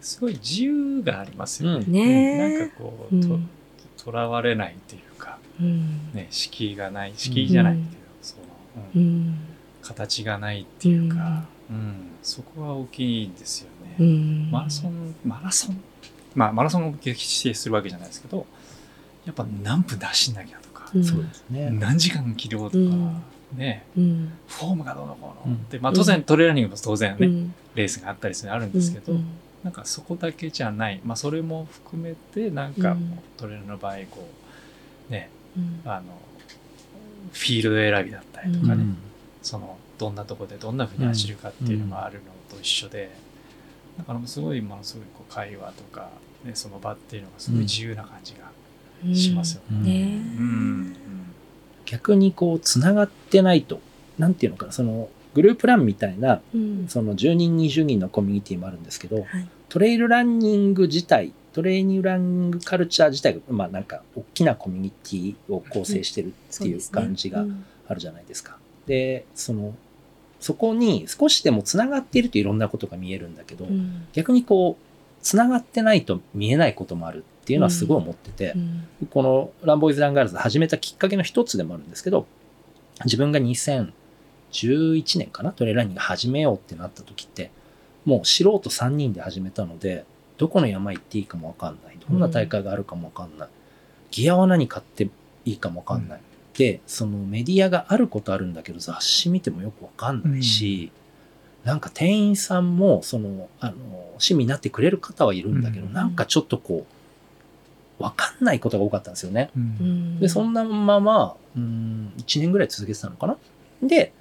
[0.00, 2.58] すごい自由がありますよね。
[2.58, 3.22] なんかこう、うん。
[3.96, 6.12] ととらわれないっていうか、うん。
[6.14, 7.86] ね、敷居がない、敷居じゃないけど、
[8.22, 8.42] その、
[8.94, 9.28] ううん。
[9.30, 9.38] ん
[9.82, 12.10] 形がないっていうか、うん。
[12.22, 13.96] そこは大きいんですよね。
[13.98, 14.50] うん。
[14.50, 15.80] マラソン、マラソン、
[16.34, 18.46] まあマラソンを決してするわけじゃないですけど、
[19.24, 21.04] やっぱ何分出しなきゃとか、うん。
[21.04, 21.70] そうですね。
[21.70, 23.22] 何時間切ろうとか、うん。
[23.56, 24.32] ね、うん。
[24.48, 25.68] フォームがどうのこうの、うん。
[25.68, 27.54] で、まあ当然トレーニングも当然ね、うん。
[27.74, 29.26] レースがあったりするのあるんですけど、うん。
[29.62, 33.18] なんかそこだけじゃない、まあそれも含めて、なんかうん。
[33.36, 34.28] トレーラーの場合、こ
[35.08, 35.80] う、ね、うん。
[35.84, 36.04] あの、
[37.32, 38.96] フィールド選びだったりとかね、うん。
[39.42, 43.10] その、どんなとこでどんな風に走るかっていうのがあるのと一緒で、
[43.98, 46.10] だからすごいものすごいこう会話とか、
[46.44, 48.50] ね、その場っていうのがすごい自由な感じが
[49.14, 49.62] しますよ。
[49.70, 49.78] ね。
[49.78, 49.84] うん。
[49.84, 50.02] ね。
[50.38, 50.96] うん。
[51.84, 53.80] 逆にこう、つながってないと、
[54.18, 56.86] なんていうのかな、その、グループランみたいな、うん。
[56.88, 59.48] その10人、20人のコミュニティもあるんですけど、はい。
[59.68, 67.44] トレイルランニング自体、トレイルランニングカルチャー自体が、まあなんか、大きなコミュニティを構成してるっていう感じが
[67.88, 68.58] あるじゃないですか。
[68.86, 69.74] で、その、
[70.40, 74.06] そこに少しでもつながっているといろんなことが見えるんだけど、うん。
[74.12, 74.86] 逆にこう、
[75.22, 82.26] つながってないと見えないこともあるっていうのはすごい思ってて、うんこのランボーイズ・ランガールズ始めたきっかけの一つでもあるんですけど、
[83.04, 83.92] 自分が2011
[85.18, 87.52] 年かなトレーランニング始めようってなった時って、
[88.04, 90.04] もう素人3人で始めたので、
[90.38, 91.98] どこの山行っていいかもわかんない。
[92.08, 93.48] どんな大会があるかもわかんない。
[94.10, 95.08] ギアは何買って
[95.44, 96.20] いいかもわかんない。
[96.56, 100.90] で、そのメディアがあることあるんだけど、雑誌見てもよくわかんないし、
[101.64, 103.74] なんか店員さんも、その、あの、
[104.10, 106.95] 趣味になってくれる方はいるんだけど、うんなんかちょっとこう、
[107.98, 109.50] わかんないことが多かったんですよね。
[109.56, 109.62] うん。
[109.62, 113.36] うんで、そんなまま、うん、1年ぐらい続けてたのかな。
[113.82, 114.12] で、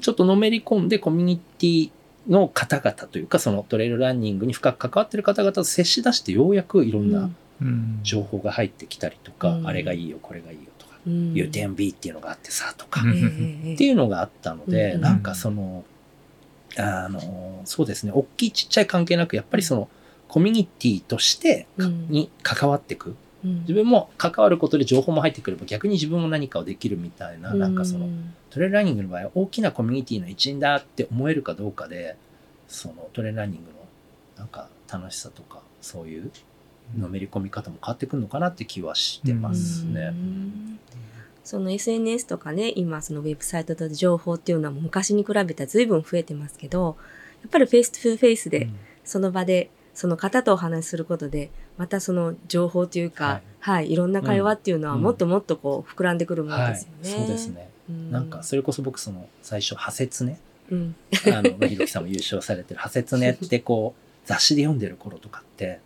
[0.00, 1.90] ちょっとのめり込んでコミュニティ
[2.28, 7.30] の方々というか、そのトレイルランニングに深く関わってる方々と接し出して、ようやくいろんな
[7.62, 8.00] うん。
[8.02, 9.66] 情報が入ってきたりとか、うん。
[9.66, 11.32] あれがいいよ、これがいいよとか、うん。
[11.32, 13.74] UTMB っていうのがあってさ、とか、うん。
[13.74, 15.00] っていうのがあったので、うん。
[15.00, 15.84] なんかその、
[16.76, 19.88] あの、そうですね、大きいちっちゃい関係なく、やっぱりその、
[20.32, 21.66] コミュニティとして
[22.08, 23.16] に関わっていく。
[23.44, 23.60] うん。
[23.60, 28.08] 自分も関わることで情報も入ってくれば逆に自分も何かをできるみたいな、なんかその、
[28.48, 32.16] トレイルランニングの場合は大きなコミュニティの一員だって思えるかどうかで、
[32.66, 33.76] そのトレイルランニングの
[34.38, 36.30] なんか楽しさとか、そういう
[36.96, 40.06] のめり込み方も変わってくるのかなって気はしてますうね。
[40.06, 40.78] ん。
[41.44, 46.96] その SNS とかね、今そのウェブサイトと情報っていうのは昔に比べたら随分増えてますけど、
[47.42, 48.70] やっぱり face to face で、
[49.04, 57.10] その場でその方とお話しすることで、またその情報というか、ははいい、い、ろんな会話っていうのはうんもっともっとこう膨らんでくるものはいですよね。
[57.18, 57.68] そうですね。
[57.88, 58.10] うん。
[58.10, 60.38] なんかそれこそ僕その最初、派説ね、
[60.70, 60.94] うん。
[61.26, 65.80] あの、まあひろきさんも優勝されてる派説ねってこう、雑誌で読んでる頃とかって、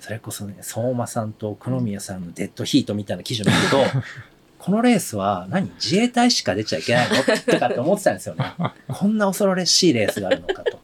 [0.00, 4.00] それこそね、相馬さんと久宮さんのデッドヒートみたいな記事を見ると、
[4.58, 5.70] このレースは何？
[5.74, 7.16] 自衛隊しか出ちゃいけないの？
[7.16, 8.44] とかって思ってたんですよね。
[8.88, 10.78] こんな恐ろしいレースがあるのかと。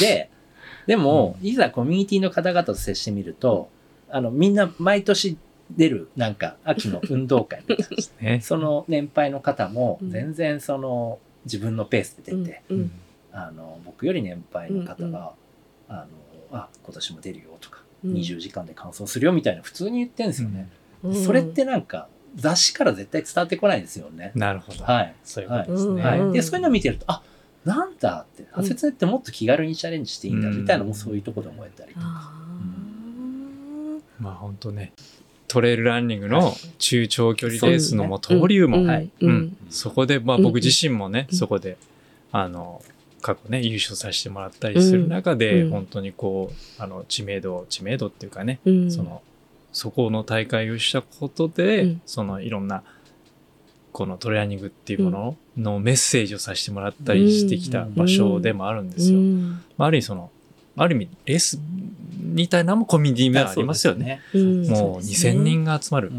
[0.00, 0.30] で、
[0.88, 3.68] でも、いざコミュニティの方々と接してみると、
[4.08, 5.36] あの、みんな毎年
[5.70, 7.86] 出る、なんか、秋の 運動会みたい
[8.22, 8.30] な。
[8.30, 8.40] ね。
[8.40, 10.10] その年配の方もうん。
[10.10, 12.78] 全然その自分のペースで出て、うん。
[12.78, 12.90] うん。
[13.32, 15.12] あの僕より年配の方うんうん。
[15.12, 15.32] が、
[15.90, 16.06] あ
[16.50, 18.14] のあ今年も出るよとか、うん。
[18.14, 20.70] 20時間で完走するよみたいな普通に言ってんですよね、
[21.02, 21.14] うん。
[21.14, 24.84] それってなんか雑誌から絶対伝わってこないですよね、なるほど。
[24.84, 26.02] はい、そういうことですね。
[26.02, 26.20] はい。
[26.20, 27.20] うんでそういうのを見てるとあ
[27.64, 32.32] なんだって派説ってもっと気軽にチャレンジしていいんだみたいなのもそういうところで思えたりとか、あ
[34.18, 34.92] まあ本当ね、
[35.48, 38.86] トレイルランニングの中長距離レースのも登竜門。
[38.86, 39.10] はい。
[39.20, 39.56] うん。
[39.70, 40.42] そこで、まあうん。
[40.42, 41.36] 僕自身もね、うん。
[41.36, 41.78] そこで、
[42.30, 42.82] あの、
[43.22, 45.70] 過去ね、優勝させてもらったりする中で、うん。
[45.70, 48.92] 本当にこう、あの、知名度、知名度っていうかね、ーうん。
[48.92, 49.22] その、
[49.72, 52.02] そこの大会をしたことで、うん。
[52.04, 52.82] そのいろんな、
[53.92, 59.18] このトレーニングっていうもののメッセージをさせてもらったりしてきた場所でもあるんですよ。
[59.18, 59.62] うん。
[59.76, 60.30] まあある意味その、
[60.76, 61.58] ある意味レース
[62.20, 64.20] みたいなのもコミュニティではありますよね。
[64.32, 64.68] うん。
[64.68, 66.12] もう2000人が集まる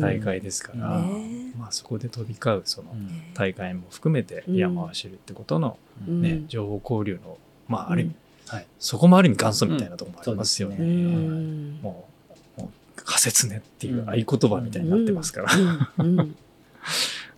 [0.00, 3.34] 大会ですから、ねまあそこで飛び交うそのうん。
[3.34, 6.22] 大会も含めて山を走るってことのうん。
[6.22, 8.14] ね、情報交流の、まあある意味、
[8.48, 10.76] はいそこもある意味元祖みたいなところもありますよね。
[10.78, 11.80] うんうはいん。
[11.82, 12.08] も
[12.58, 15.48] う、もう仮説ねっていう合言葉みたいになってますから。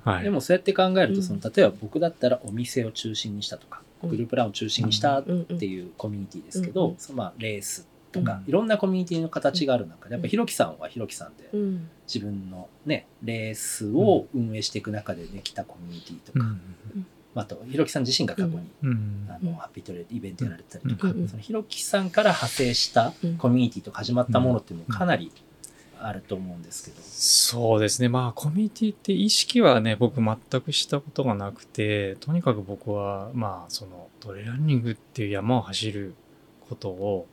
[0.04, 0.24] うんうんはい。
[0.24, 1.14] でもそうやって考えるうん。
[1.16, 4.10] とその例えば僕だったらお店を中心にしたとか、うん。
[4.10, 5.58] グループランを中心にしたっうんうん。
[5.58, 8.48] ていうコミュニティですけど、うんそのまあレースとか、うん。
[8.48, 11.88] いろんなコミュニティの形がある中でやっぱひろきさんはひろきさんでうん。
[12.06, 16.42] 自分のねレースを運営していく中でできたコミュニティとか、う
[16.98, 17.06] ん。
[17.36, 19.26] あとひろきさん自身が過去に、うん。
[19.28, 19.48] あうん。
[19.50, 25.32] のハッピートレードイベントやられてたりとか、うんそのひろきさんから派生したうんコミュニティとか始まったものっていうのもかなり
[26.06, 26.96] あると思うんですけど。
[27.02, 28.08] そうですね。
[28.08, 36.14] まあ、コミュニティって意識はね、僕全くしたことがなくて、とにかく僕は、まあ、その、トレランニングっていう山を走る
[36.68, 37.26] ことを、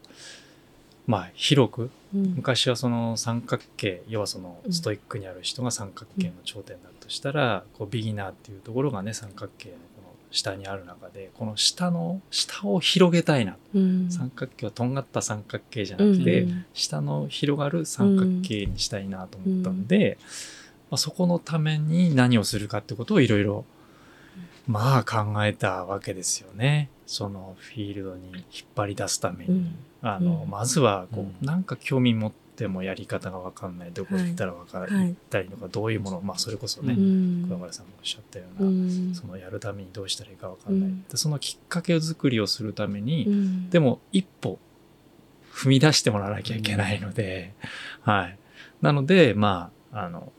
[1.06, 9.76] まあ、広く、うん昔はその三角形、要はそのうんストイックにある人が三角形の頂点だとしたら、こう、ビギナーっていうところがね、三角形の
[10.32, 13.58] 下にある中で、この下の、下を広げたいな。
[13.76, 20.18] うん三角形はとんがった三角形じゃなくて、うん下の広がる三角形にしたいなと思ったんで、
[20.90, 23.66] まあ、そこのために何をするかってことをいろいろ
[24.68, 26.90] まあ考えたわけですよね。
[27.06, 28.44] そのフィールドに引っ
[28.76, 29.52] 張り出すために。
[29.52, 34.88] うんあの、うんまずはこう、うんなんか興味持ってもやり方が分かんないどこ行ったら分かっ
[35.32, 37.46] たりとかどういうものまあそれこそね、うん。
[37.48, 39.16] 桑原さんもおっしゃったような、うん。
[39.16, 41.04] そのやるためにどうしたらいいか分かんない、うん。
[41.10, 43.70] でそのきっかけ作りをするために、うん。
[43.72, 44.60] でも一歩
[45.52, 47.54] 踏み出してもらわなきゃいけないので、
[48.02, 48.38] はい。
[48.82, 50.32] なので、まあ、あの、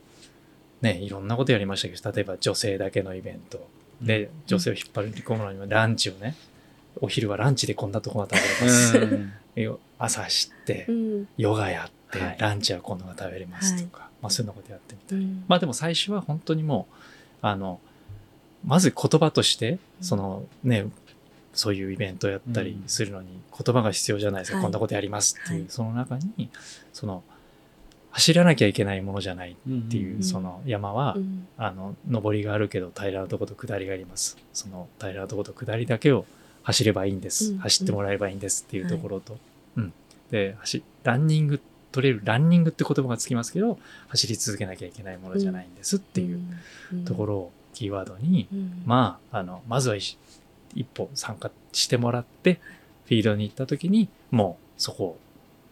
[0.81, 3.67] ね、いろんなことやりましたけど、例えば女性だけのイベント。
[4.01, 6.35] で、女性を引っ張り込むのにもランチをね、
[7.01, 8.41] お昼はランチでこんなとこが食
[9.01, 9.42] べれます。
[9.61, 11.27] よ朝走ってう、ん。
[11.37, 12.37] ヨガやって、はい。
[12.39, 15.17] ランチは今度が食べれますとか、まあそういうようなことやってみたい。
[15.19, 15.45] うん。
[15.47, 16.95] まあでも最初は本当にもう、
[17.41, 17.79] あの、
[18.65, 20.87] まず言葉として、そのね、
[21.53, 24.63] そういうイベントをやったりするのに言葉が必要じゃないですか、はい。
[24.63, 25.69] こんなことやりますっていう、はい。
[25.69, 26.49] その中に、
[26.93, 27.23] その、
[28.11, 31.47] 走らなきゃいけないものじゃないっていう、うんその山は、うん。
[31.57, 34.37] あの、上りがあるけど平らなとこと下りがあります。
[34.53, 36.25] その平らなとこと下りだけを
[36.63, 37.51] 走ればいいんです。
[37.51, 37.57] うん。
[37.59, 39.37] 走ってもらえばいいんですっていうところと、
[39.75, 39.93] うん。
[40.31, 46.41] で、走、ランニング、取れる、ランニングって言葉がつきますけど、走り続けなきゃいけないものじゃないんですっていう
[47.05, 48.83] ところをキーワードに、うん。
[48.85, 50.17] まあ、あの、まずは一
[50.75, 52.59] 一歩参加してもらって、
[53.05, 55.19] フィールドに行った時に、もうそこを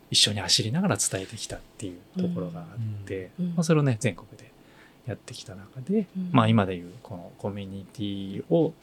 [0.10, 3.45] 一緒に走りながら伝えてきたっていうところがあって、うん。
[3.47, 4.51] まあ、それをね、全国で
[5.08, 6.30] やってきた中で、うん。
[6.32, 8.73] まあ今でいうこのコミュニティを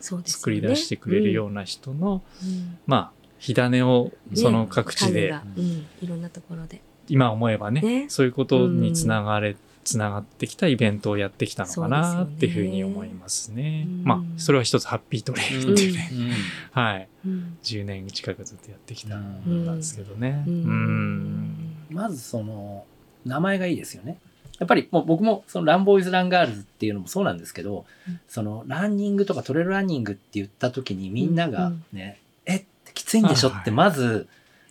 [0.00, 2.78] 作り出してくれるような人の、うん。
[2.86, 6.80] まあ、火種をねその各地で、種がうんいろんなところで。
[7.08, 8.06] 今思えばねね。
[8.08, 13.86] そういうことにつながれ、つながってきたイベントをやってきたのかなっていうふうに思いますね。
[13.88, 14.04] うん。
[14.04, 16.10] まあそれは一つハッピートレイルっていうね、
[16.72, 17.08] はい。
[17.24, 17.58] うん。
[17.62, 19.76] 10年近くずっとやってきたうん。
[19.76, 20.44] ですけどね。
[20.46, 20.58] ううん。
[20.58, 21.76] ん。
[21.90, 22.84] まずその
[23.24, 24.18] 名前がいいですよね。
[24.58, 34.26] やっぱりもう僕もそのランボーイズ・ランガールズっていうのもそうなんですけど、うんそのランニングとかトレイルランニングって言った時にみんながうんね、えきついんでしょってまず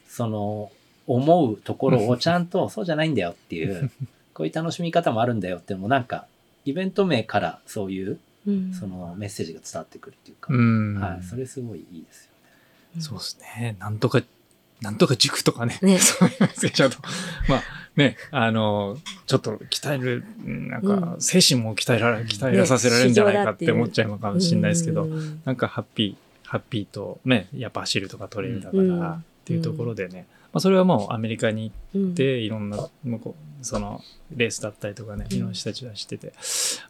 [0.10, 0.72] その
[1.06, 3.92] 思うところをちゃんと そうじゃないんだよっていう
[4.34, 6.28] こういう楽しみ方もあるんだよってもなんか
[6.66, 12.32] イベント名からそういううんそのメッセージが伝わってくるっていうか、うんはい、それすごいいいですよ
[12.96, 13.02] ね。
[13.02, 13.76] そうですね。
[13.80, 14.22] なんとか、
[14.82, 15.78] なんとか塾とかね。
[15.82, 16.98] ね そういうメッセージだと。
[17.50, 17.64] まあ
[17.98, 21.22] ね、あの、ちょっと鍛える、なんかう、ん。
[21.22, 25.08] 精神も鍛えられ、鍛えさせられるんじゃないかって思っちゃうのかもしれないですけど、う。
[25.08, 32.12] んなんかハッピー、ハッピーとね、やっぱ走るとかトレイルだからっていうところでね、まあそれはもうアメリカに行うん。
[32.12, 34.02] って、いろんな、向こう、その、
[34.36, 35.36] レースだったりとかね、うん。
[35.36, 36.34] いろんな人たちが知ってて、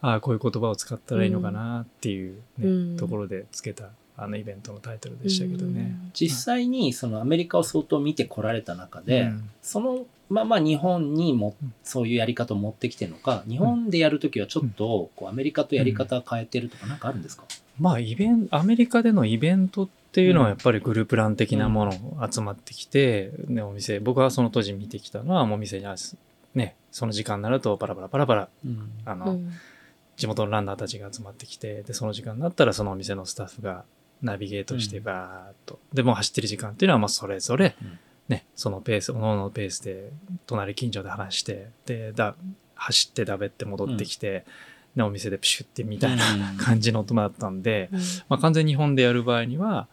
[0.02, 2.98] ああ、こういう言葉を使ったらいいのかなっていうね、うん。
[2.98, 3.86] ところでつけた、
[4.20, 5.96] あのイベントのタイトルでしたけどね。
[6.13, 9.50] 実際にそのアメリカを相当見てこられた中で、うん。
[9.62, 11.74] そのまま日本にもうん。
[11.84, 17.46] そういうやり方を持ってきてるのか、日本でやるときはちょっとこうアメリカとやり方変えてるとかなんかあるんですか、
[17.80, 25.96] まあ、イベント、アメリカでのイベントっていうのはやっぱりグループラン的なもの集まってきて、ね、お店、僕はその当時見てきたのは、もうお店にあ
[26.56, 28.50] ね、その時間になるとバラバラバラバラ、
[29.06, 29.52] あの、うん。
[30.18, 33.86] 地元のランナーたちが集まってきて、で、その時間になったらそのお店のスタッフが
[34.24, 35.04] ナビゲートしてうん。
[35.04, 40.12] バーっと、で、もう走ってる時間っていうのはもうそれぞれうん、ね、そのペース、おのおのペースで、
[40.46, 42.36] 隣近所で話して、で、だ、
[42.76, 44.46] 走ってだべって戻ってきて、
[44.96, 46.24] ね、お店でプシュってみたいな
[46.58, 48.00] 感じの音だったんで、うん。
[48.30, 49.88] まあ、完全に日本でやる場合には、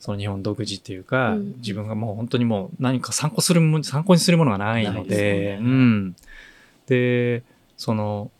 [0.00, 1.54] その日本独自っていうか、うん。
[1.58, 5.58] 自分がもう本当にもう何か参考するも、参考にするものがないので、でね。
[5.60, 6.16] うん。
[6.86, 7.42] で、
[7.76, 8.30] その、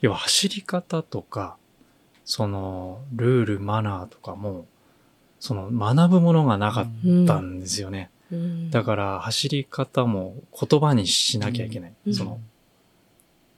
[0.00, 1.56] 要は走り方とか、
[2.24, 4.66] その、ルール、マナーとかも、
[5.40, 8.10] その、学ぶものがなかったんですよね。
[8.32, 8.70] うん。
[8.70, 11.92] だから、走り方も言葉にしなきゃいけない。
[12.06, 12.14] うん。
[12.14, 12.40] その、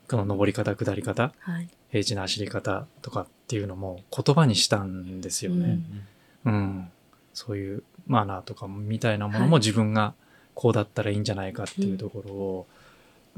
[0.09, 1.69] この登り方、下り方、はい。
[1.91, 5.81] 平地の走り方とかっていうのも言葉にしたんですよね。
[6.45, 6.89] うん、
[7.35, 9.61] そういうマナーとかみたいなものもはい。
[9.61, 10.15] 自分が
[10.55, 12.67] こうだったらいいんじゃないかっていうところを、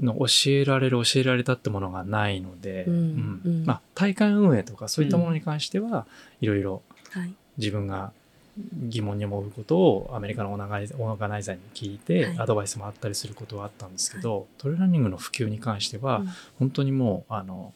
[0.00, 3.64] の教えられる教えられたってものがないので、うん。
[3.66, 6.06] まあ、大会運営とかそういったものに関しては
[6.40, 7.34] いろいろはい。
[7.58, 8.12] 自分が
[8.58, 12.38] 疑問に思うことをアメリカのオーガナイザーに聞いて、はい。
[12.40, 16.28] アドバイスもあったりすることはあったんですけど、トレーランニングの普及に関しては、うん。
[16.58, 17.72] 本当にもうあの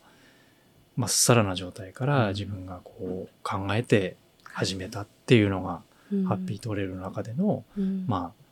[0.97, 2.29] まっさらな状態からうん。
[2.35, 5.81] 自分がこう考えて始めたっていうのが、
[6.13, 6.25] うん。
[6.25, 8.05] ハッピートレイルの中での、うん。
[8.07, 8.43] まあ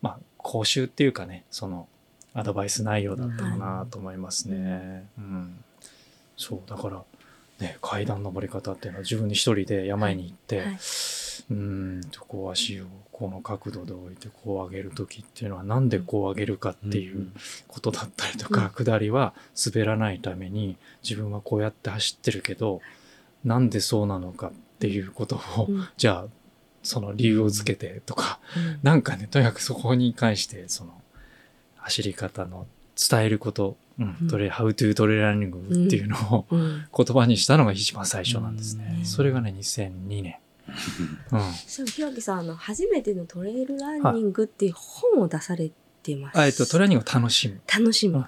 [0.00, 1.88] まあ講習っていうかねその
[2.34, 5.08] アドバイス内容だったかなと思いますね。
[5.18, 5.64] うん。
[6.36, 7.02] そうだから
[7.58, 10.78] ね階段登り方っていうのは自分で一人で山へに行って、はい
[11.50, 12.00] うーん。
[12.10, 17.28] とこう足をこの角度で置いてこう上げる時っていうのはなんでこう上げるかっていう
[17.68, 19.34] ことだったりとか、下りは
[19.64, 22.80] 滑らないために自分はこうやって走ってるけど
[23.44, 25.88] なんでそうなのかっていうことを、うん。
[25.96, 26.26] じゃあ
[26.82, 28.78] その理由をつけてとか、うん。
[28.82, 30.92] なんかね、とにかくそこに関して、その、
[31.76, 32.66] 走り方の
[32.96, 34.28] 伝えること、うんうん。
[34.28, 36.84] トレ、How to トレランニングっていうのをうん。
[36.96, 38.96] 言葉にしたのが一番最初なんですね。
[38.98, 39.04] うん。
[39.04, 40.36] それがね、2002年。
[41.32, 41.52] うん。
[41.52, 45.70] しかもひろきさんあの初めてのトレイルランニングっていう本を出され
[46.02, 46.38] てます。
[46.38, 47.60] あえっと、トレーニングを楽しむ。
[47.72, 48.18] 楽しむ。
[48.18, 48.26] うん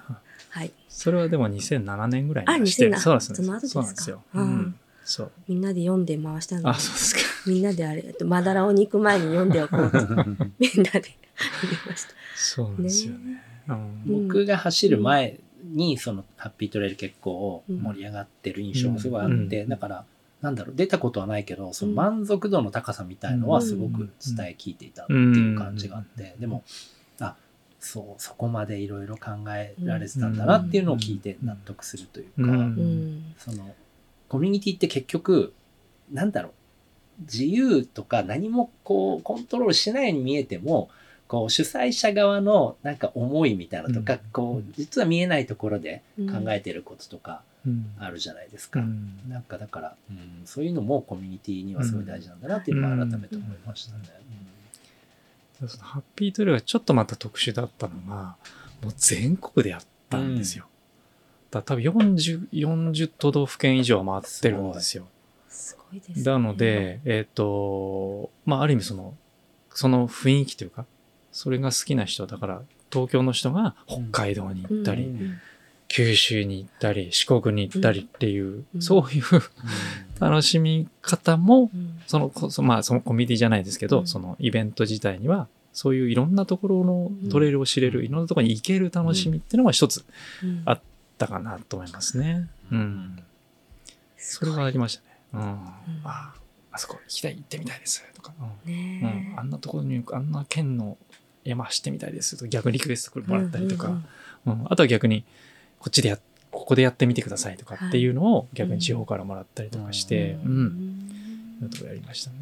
[0.49, 0.71] はい。
[0.89, 3.77] それはでも2007年ぐらいに出してあ2007そうですその後ですか？
[3.77, 4.23] そうなんですよ。
[4.33, 4.75] ううんん。
[5.03, 5.31] そう。
[5.47, 7.21] みんなで読んで回したのあ、でそうですか。
[7.45, 12.09] みんなであれ、えっとまだらをに行く前に読んでおこうと みんなで読みました。
[12.35, 13.43] そうなんですよね。
[13.67, 13.75] うん
[14.07, 20.05] うん僕が走る前にそのハッピートレイル結構盛り上がってる印象がすごいあって、うんだから
[20.41, 26.63] なんだろう出たことはないけどその満足度の高さみたいのはすごく伝え聞いていたっていう感じがあって、でも
[27.19, 27.35] あ
[27.79, 32.51] そうそこまでいろいろ考えられてたんだなっていうのを聞いて納得するというか。
[33.37, 33.73] その
[34.29, 35.53] コミュニティって結局
[36.11, 36.51] なんだろう
[37.21, 40.89] 自由とか何もこうコントロールしないように見えても
[41.27, 44.19] こう主催者側のなんか思いみたいなのとか、うん。
[44.31, 47.56] こう実は見えないところで考えてることとかうん
[47.99, 48.79] あるじゃないですか。
[48.79, 54.03] うんなんかだから、うん、そういうのもコミュニティにはすごい大事なんだなっていうのは改めて思いましたね。
[55.65, 58.35] そのハッピートレイルがちょっとまた特殊だったのが、
[58.83, 60.67] もう全国でやったんですよ。
[61.49, 65.07] だから多分40、40都道府県以上回ってるんですよ。
[65.49, 66.23] すごいです、ね。
[66.23, 69.15] なので、えっ、と、まあ、ある意味その、
[69.71, 70.85] その雰囲気というか、
[71.31, 72.61] それが好きな人、だから、
[72.91, 75.39] 東京の人が北海道に行ったり、うん
[75.87, 78.81] 九州に行ったり、四国に行ったりっていう、うん。
[78.81, 79.23] そういう
[80.19, 82.31] 楽しみ方も、うんその、
[82.63, 84.07] まあ、そのコミュニティじゃないですけど、うん。
[84.07, 88.05] そのイベント自体には、そういういろんなところのトレイルを知れる、うん。
[88.05, 90.05] いろんなところに行ける楽しみっていうのが一つ
[90.43, 90.63] うん。
[90.65, 90.79] あ
[91.17, 92.47] だかなと思いますね。
[92.71, 93.23] うん。
[94.17, 95.19] それはありましたね。
[95.33, 95.41] うん。
[96.03, 96.33] あ、
[96.71, 98.03] あそこ行きたい、行ってみたいです。
[98.13, 99.35] とか、うん。
[99.37, 100.97] あんなところに、あんな県の
[101.43, 102.37] 山走ってみたいです。
[102.37, 104.01] とか逆にリクエストもらったりとか、
[104.45, 104.65] うん。
[104.69, 105.25] あとは逆に、
[105.79, 106.17] こっちでや、
[106.51, 110.57] ここでやってみてくださいとかっていうのを逆に地方からもらったりとかして、ううん。
[110.57, 111.07] うん
[111.59, 112.37] そういうとこやりましたね。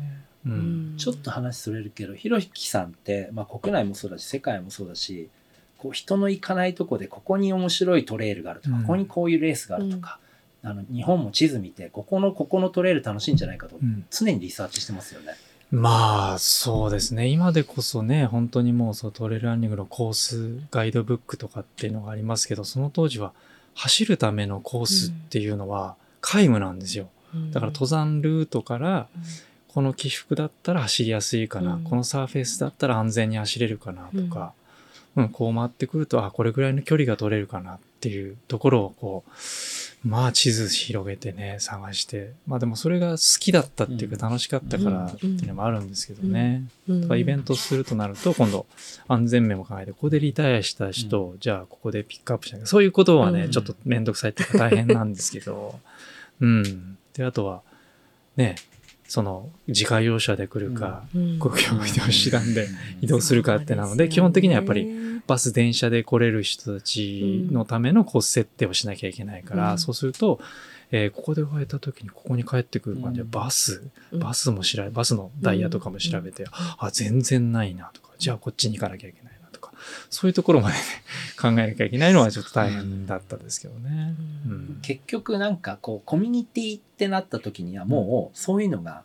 [0.46, 0.50] う。
[0.50, 5.30] うんんちょっと話それるけど、ひろゆきさんって、まあ、国内もそうだし、世界もそうだし、
[5.78, 10.20] こう人の行かないとこで、ここに面白いトレイルがあるとか、うんここにこういうレースがあるとか、
[10.64, 15.34] あの日本も地図見て、ここの、ここのトレイル楽しいんじゃないかと、うん常にリサーチしてますよね。
[15.72, 17.28] まあ、そうですね。
[17.28, 23.34] 今でこそね、本当にもうそうトレイルランニングのコース、ガイドブックとかっていうのがありますけど、その当時は
[23.74, 27.10] 走るためのコースっていうのは皆無なんですよ。
[27.52, 29.08] だから登山ルートから、
[29.68, 31.84] この起伏だったら走りやすいかな、うん。
[31.84, 34.66] このサーフェイスだったら安全に走れるかなとか、うん
[35.32, 39.32] こう回ってくると、あ、これぐらいの距離が取れるかなっていうところをこう、
[40.06, 44.18] まあ地図広げてね、探して、まあでもそれが好きだったっていううん。
[44.18, 46.66] か楽しかったからっていうのもあるんですけどね。
[46.88, 48.68] イベントするとなると、今度
[49.08, 53.52] 安全面も考えて、ここでリタイアした人、じゃあここでピックアップしなきゃ、そういうことはね、うん。
[53.52, 55.80] ちょっとめんどくさいっていうか大変なんですけど、
[56.40, 56.98] うん。
[57.14, 57.64] で、あとは、
[58.36, 58.56] ね、
[59.08, 61.40] その自家用車で来るか、うん。
[61.40, 62.54] 国境を知らん。
[62.54, 62.68] で
[63.02, 64.88] 移動するかってなので、基本的にはやっぱり
[65.28, 69.78] バス、電車で来れる人たちのためのコース設定をしなきゃいけないから、うん。
[69.78, 70.40] そうすると、
[70.92, 73.30] えーここで終えた時にここに帰ってくるまでうん。
[73.30, 74.20] バス、うん。
[74.20, 79.35] バスも調べ、バスのダイヤとかも調べて、あ、全然ないなとか、じゃあこっちに行かなきゃいけない
[80.10, 80.82] そういうところまでね、
[81.40, 84.16] 考えなきゃいけないのはちょっと大変だったですけどね。
[84.48, 84.58] ううん。
[84.78, 84.80] ん。
[84.82, 89.04] 結局なんかこうコミュニティってなった時にはもうそういうのが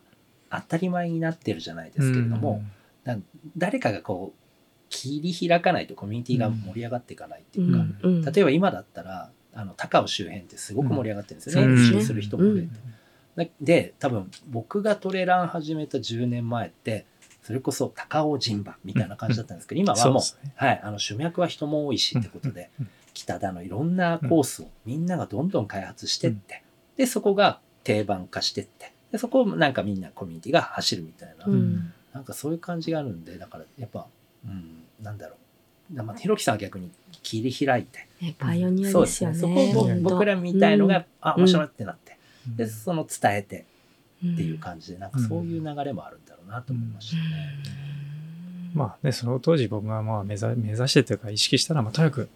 [0.51, 2.62] 当たり前になってるじゃないですけれども、
[3.05, 3.16] だ
[3.57, 4.41] 誰かがこう
[4.89, 7.99] 切り開かないとコミュニティが盛り上がっていかないっていうか、うん。
[8.03, 8.24] うん。
[8.24, 11.78] 例えば今だったらあの高尾周辺ってすごく盛り上がってるんですよね、うん。
[11.78, 12.68] 一周する人も増えて。
[13.61, 17.07] で多分僕がトレラン始めた10年前って
[17.51, 20.22] それこそ高尾陣馬みたいな感じだったんですけど、今はもう
[20.55, 26.62] はい、あの主脈は人も多いしってことで、うん北田のいろんなコースをみんながどんどん開発してって、
[26.96, 31.92] でそこが定番化してってでそこをなんかみんなコミュニティが走るみたいな、うん。
[32.14, 34.07] なんかそういう感じがあるんでだからやっぱ、
[34.46, 35.34] うん、なんだろ
[35.92, 35.96] う。
[35.96, 38.07] だまあひろきさんは逆に切り開いて。
[38.20, 39.36] ねパイオニアそうでよね。
[39.36, 39.72] ですすね。
[39.72, 42.57] そこを僕らみたいのが、あ面白いってなって、うん。
[42.57, 43.59] でその伝えて。
[43.59, 43.64] うん
[44.26, 47.22] っていう感じでなんかそういう流れもあるんだろうなと思いましたね。
[48.74, 52.28] まあね、その当時僕がまあ目指目指してというか意識したら、まあ、とにかく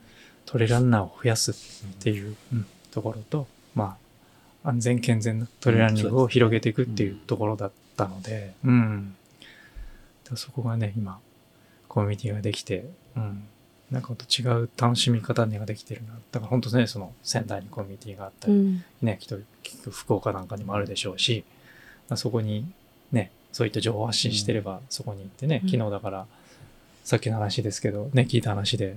[0.46, 1.54] トレランナーを増やすっ
[2.02, 3.96] ていう、うんところと、ま
[4.62, 9.16] あ、安全健全なトレランニングを広げていくっていうところだったので、うん。
[10.36, 11.18] そこがね、今、
[11.88, 13.42] コミュニティができて、うん。
[13.90, 16.14] なんかほんと違う楽しみ方ができてるな。
[16.30, 21.44] だから本当ね、その仙台にコミュニティがあったり、うんね、きっときっと福岡なんかにもあるでしょうし、
[22.16, 22.66] そこに
[23.12, 25.70] ね、そういった情報を発信してれば、そこに行ってね、うん。
[25.70, 26.26] 昨日だから、
[27.04, 28.96] さっきの話ですけど、ね、聞いた話で、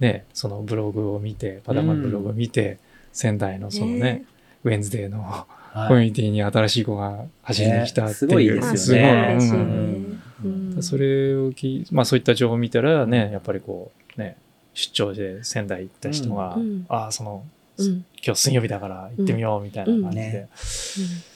[0.00, 2.78] ね、そのブログを見て、パダマンブログを見て、
[3.12, 4.24] 仙台のそのね、
[4.64, 5.88] ウェンズデーのはい。
[5.88, 8.26] コミュニティに新しい子が走りに来たっていう。
[8.26, 10.82] ねすごいですよね。
[10.82, 11.52] それを
[11.90, 14.36] まあそういった情報を見たらね、やっぱりこう、ね、
[14.72, 16.86] 出張で仙台行った人が、うん。
[16.88, 17.44] ああ、その、
[17.78, 18.04] うん。
[18.24, 20.48] 今日水曜日だから行ってみようみたいな感じで、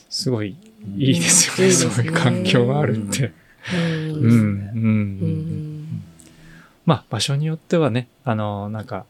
[0.08, 0.56] すごい
[0.96, 3.32] いいですよね、いいですねそういう環境があるって。
[6.86, 9.04] まあ場所によってはね、あの、なんか、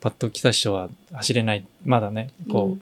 [0.00, 2.78] パッと来た人は走れない、まだね、こ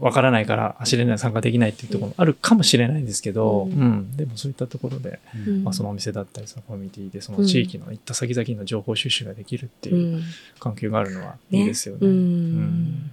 [0.00, 3.92] う、わからないから走れない、参加できないっていうところもあるかもしれないんですけど、ううん。
[4.12, 5.64] ん、でもそういったところで、うん。
[5.64, 10.22] まあ、そのお店だったり、そのコミュニティで、その地域の行った先々の情報収集ができるってういうん。
[10.58, 12.06] 環境があるのはいいですよね。
[12.06, 12.10] うん。
[12.10, 13.10] うん。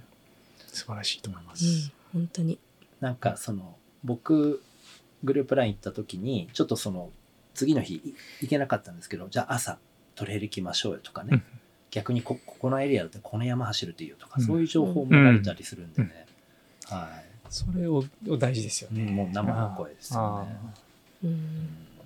[0.68, 1.56] 素晴らしいと思いまうん。
[1.58, 1.92] す。
[2.12, 2.58] 本当に。
[3.00, 4.62] なんかその僕
[5.24, 7.10] グループライン行った時にちょっとその
[7.54, 9.78] 次の日い行けなかったんですけどじゃあ朝
[10.14, 11.42] トレイル行きましょうよとかね、うん。
[11.90, 14.44] 逆にこここのエリアだってこの山走るといいよとか、うん。
[14.44, 16.26] そういう情報もられたりするんでね、
[16.84, 17.08] は
[17.48, 19.10] それをを大事ですよい、ね。
[19.10, 20.56] もう生の声ですよね。
[21.24, 21.30] うん。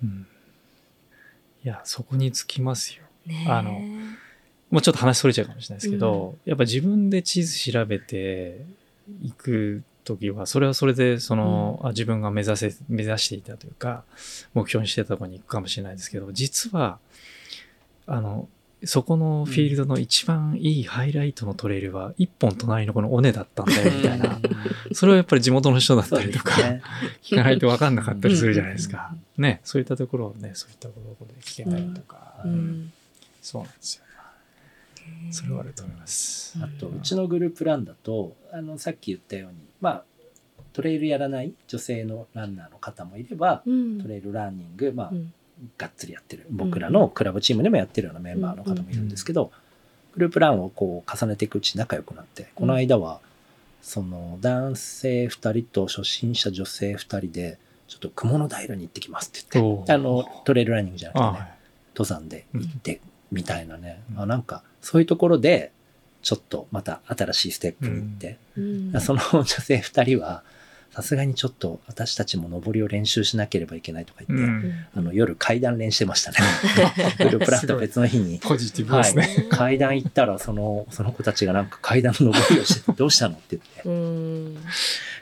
[0.03, 0.27] うん。
[1.63, 3.03] いや、そこにつきますよ。
[3.25, 3.71] ねあの
[4.69, 8.65] もうちょっと話それちゃうかもしれないですけど、やっぱ自分で地図調べて
[9.21, 14.03] いくときは、それはそれで、その、あ自分が目指せ、目指していたというか、
[14.53, 16.99] 目標にしてたところに行くかもしれないですけど、実は、
[18.07, 18.47] あの、
[18.83, 24.39] そこのフィールドの一番いいハイライトのトレイルは、一本隣のこの尾根だったんだよ、みたいな。
[24.93, 26.81] それはやっぱり地元の人だったりとか、ね。
[27.23, 29.15] 聞かないと分かんなかったりするじゃないですか。
[29.37, 32.93] ね、そういったところをね、そういったところで聞けたりとか、うん
[33.41, 34.04] そうなんですよ。
[35.31, 36.57] それはあると思います。
[36.61, 40.03] あとうちのグループランだとあのさっき言ったようにまあ
[40.73, 44.01] トレイルやらない女性のランナーの方もいれば、うん。
[44.01, 45.33] トレイルランニング、まあうん。
[45.77, 46.45] がっつりやってる。
[46.49, 49.51] 僕らのクラブチームでもやってるようなメンバーの方もいるんですけど、
[50.15, 53.19] グループランをこう重ねていくうちに仲良くなってこの間は
[53.81, 61.51] その男性2人と初心者女性2人でちょっと雲の平に行ってきますって言ってあのトレイルランニングじゃなくてね
[61.95, 63.01] 登山で行って
[63.31, 65.71] みたいなね、あなんかそういうところで
[66.21, 69.01] ちょっとまた新しいステップに行って、うん。
[69.01, 70.43] その女性2人は
[70.91, 74.85] さすがにちょっと私たちも登りを練習しなければいけないとか言って、うん。
[74.95, 76.37] あの夜階段練してましたね。
[77.17, 78.37] グループランと別の日に。
[78.37, 83.89] ポジティブはいですね。、階段行ったらそのその子たちがなんか階段の登りをしてて どうしたのって言って。
[83.89, 84.57] うん。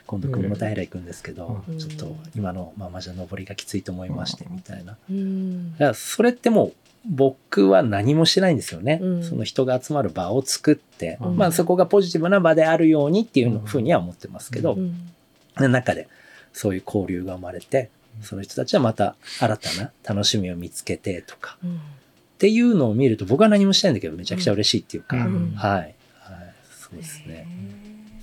[0.06, 1.78] 今度雲の平行くんですけど、うん。
[1.78, 4.98] ちょっと今のままじゃ登りがきついと思いましてみたいな。
[5.08, 5.72] うん。
[5.72, 6.72] だからそれってもう
[7.06, 9.24] 僕は何もしてないんですよね、うん。
[9.24, 11.36] その人が集まる場を作って、うん。
[11.36, 15.70] まあそこがポジティブな場であるようにっていうふうには思ってますけど、うん。
[15.70, 16.08] 中で
[16.52, 17.90] そういう交流が生まれて
[18.22, 21.76] その人たちはまた新たな楽しみを見つけてとかうん。
[21.76, 21.80] っ
[22.38, 25.52] ていうのを見ると僕は何もしてないんだけどめちゃくちゃ嬉しいっていうか、うん。
[25.54, 25.94] はい、はい、
[26.70, 27.46] そうですね。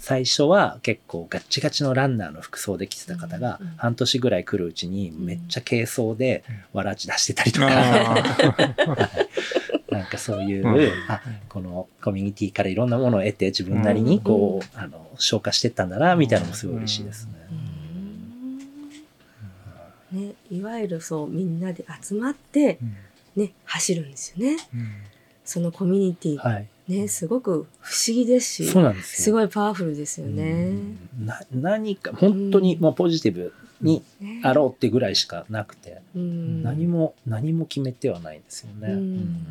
[0.02, 6.43] 最初は結構ガッチガチのランナーの服装で来てた方がうん半年ぐらい来るうちにめっちゃ軽装で
[6.74, 8.16] わらち出してたりとか、あ
[9.95, 10.91] なんかそういう、うん。
[11.08, 17.32] あこのコミュニティからいろんなものを得て自分なりにこう、あの消化してったんだなみたいなのもすごい嬉しいですね。
[20.20, 22.80] ね、いわゆるそうみんなで集まって、
[23.36, 24.58] ね、走るんですよね。
[25.45, 29.24] そのコミュニティ、はい、ねすごく不思議ですしそうなんですよ。
[29.26, 30.72] すごいパワフルですよね。
[31.20, 34.42] な何か本当にもうポジティブにね。
[34.44, 36.64] あろうってぐらいしかなくて、うん。
[36.64, 38.94] 何も何も決めてはないんですよね。
[38.94, 39.46] うん。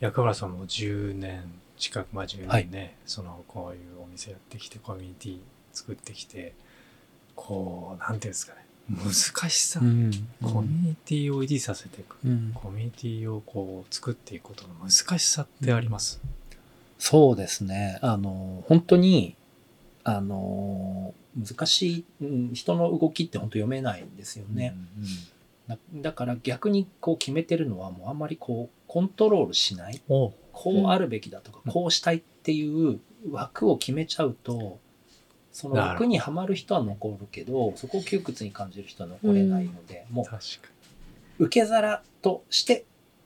[0.00, 1.42] 役原さんも10年
[1.76, 2.64] 近く、まあ10はい。
[2.64, 5.38] 年ね、そのこういうお店やってきて、コミュニティ
[5.72, 6.54] 作ってきて、
[7.34, 10.10] こう、なんていうんですかね、難しさ、うん
[10.42, 16.20] コミュニティを維持させていく、うんコミュニティをこう作っていくことの難しさってあります。
[16.98, 17.98] そうですね。
[18.02, 19.36] あの、本当に、
[20.04, 24.74] あの、難しい、うん人の動きって本当読めないんですよね。
[25.68, 30.02] だだから逆にこう決めてるのはもうあんまりこうコントロールしない。
[30.08, 30.34] こ
[30.66, 34.78] うあるべきだとか、うんこうしたいっていう枠を決めちゃうと、
[35.52, 40.44] その枠にはまる人は残るけど、そこを窮屈に感じる人は残れないので、も確か
[41.38, 42.84] う受け皿として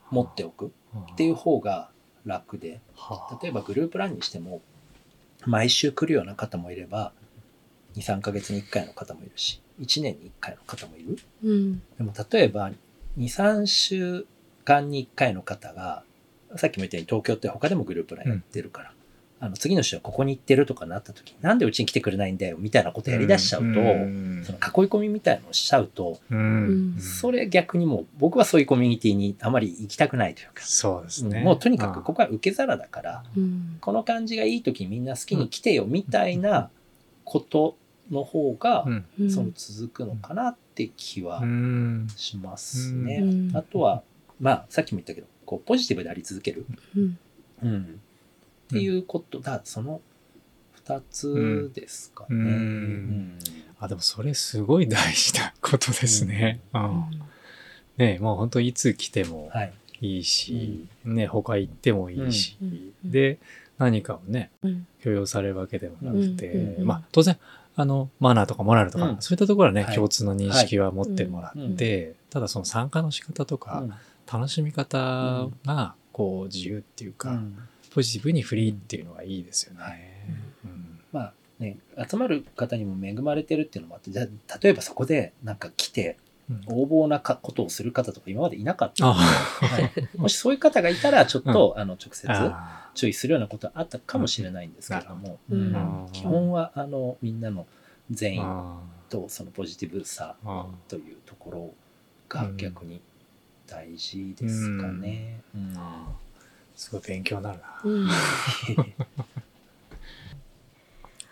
[0.09, 1.01] 持っておくに。
[1.11, 1.89] っていう方が
[2.25, 3.39] 楽で、はあ。
[3.41, 4.61] 例えばグループランにしても
[5.45, 7.11] 毎週来るような方もいれば
[7.95, 11.17] 23ヶ月に1回の方もいるし1年に1回の方もいる。
[11.43, 11.81] うん。
[11.97, 12.71] でも例えば
[13.17, 14.25] 23週
[14.63, 16.03] 間に1回の方が
[16.55, 18.93] さっきも言ったように東京って他でもグループランやってるから、
[19.39, 24.45] あの次の週はここに行ってるとかなった時になんでうちに来てくれないんだよみたいなことやりだしちゃうと、その囲い
[24.89, 26.19] 込みみたいのをしちゃうと、
[26.99, 31.41] それ逆にもう僕はそういうコミュニティにあまり行きたくないというかそうですね。
[31.43, 33.23] もうとにかくここは受け皿だから、
[33.81, 36.69] この感じがいい時にみんな好きに来てよみたいな
[37.25, 37.75] こと
[38.09, 38.85] の方が、
[39.29, 41.43] その続くのかなって気は
[42.15, 43.23] しますね。
[43.53, 44.01] あとは
[44.39, 46.65] まあさっきも言ったけどこうポジティブであり続ける。
[47.61, 47.99] うん
[48.65, 49.39] っていうこと。
[49.39, 50.01] だ、その
[50.85, 52.27] 2つですかね。
[52.29, 53.39] うん、
[53.79, 56.61] あでもそれすごい大事なことですね。
[56.73, 57.03] うん、
[57.97, 59.51] ねもう本当いつ来ても
[60.01, 60.19] い。
[60.19, 62.57] いし、はい、ね他行ってもいいし、
[63.03, 63.39] で
[63.77, 64.51] 何かをね
[65.01, 67.37] 許容されるわけでもなくて、まあ当然
[67.75, 73.83] あのマナーとかモラルとか、そういったところはね、はい、共通の認識は持ってもらって、ただその参加の仕方とか、
[74.31, 77.39] 楽しみ方がこう自由っていうか、
[77.95, 79.81] ポジティブにフリーっていうのがいいですよね。
[79.81, 79.99] はい。
[80.65, 81.77] うん、まあね
[82.09, 84.27] 集まる方にも恵まれてるっていうのもあってじゃ
[84.61, 86.17] 例えばそこでなんか来て
[86.67, 89.05] 横暴なかことをする方とか今までいなかった。
[89.05, 92.27] ので、はい、もしそういう方がいたらちょっと、うん、あの直接
[92.95, 97.65] 注意するようなことはあったかもしれないんですけれども、うん、基本はあのみんなの
[98.11, 98.41] 善意
[99.07, 100.35] とそのポジティブさ
[100.89, 101.73] というところ
[102.27, 102.99] が逆に
[103.65, 105.39] 大事ですかね。
[105.55, 105.77] うん
[106.75, 107.65] すごい勉強になるな。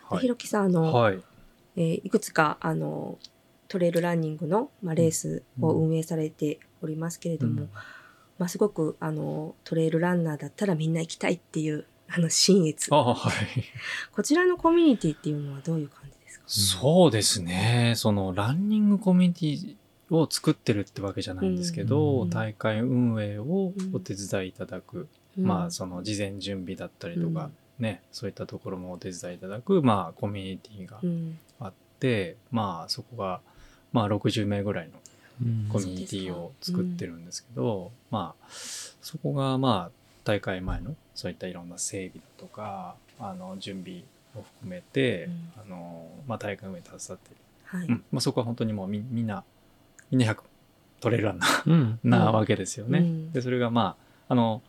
[0.08, 1.22] はい、ひろきさんあの、はい。
[1.76, 3.18] えー、いくつかあの
[3.68, 7.70] トレイルランニングの、まあ、レースを運営されておりますけれども、うん、
[8.38, 13.16] まあ、すごくあのトレイルランナーだったらみんな行きたいっていう あの新越は
[13.56, 13.64] い、
[14.12, 16.44] こちらのコミュニティっていうのはどういう感じですか？
[16.46, 17.94] そうですね。
[17.96, 19.76] そのランニングコミュニティ
[20.14, 31.00] を作ってるってわけじゃないんですけど、うん、大会運営をお手伝いいただくまあその事前準備だったりとか、ね、そういったところもお手伝いいただく、まあコミュニティが
[31.60, 33.40] あって、まあそこが、
[33.92, 34.92] まあ60名ぐらいの
[35.72, 39.90] コミュニティを作ってるんですけど、まあそこがまあ
[40.24, 44.00] 大会前のそういったいろんな整備だとか、あの準備
[44.36, 47.36] を含めて、あのまあ大会運営に携わってる。
[47.64, 47.86] はい。
[47.86, 48.04] うん。
[48.12, 49.44] まあ、そこは本当にもうみみんな、
[50.10, 50.38] みんな100
[51.00, 53.04] 取れるランナー、 なわけですよね。
[53.32, 53.96] で、それがま
[54.28, 54.62] あ、あの、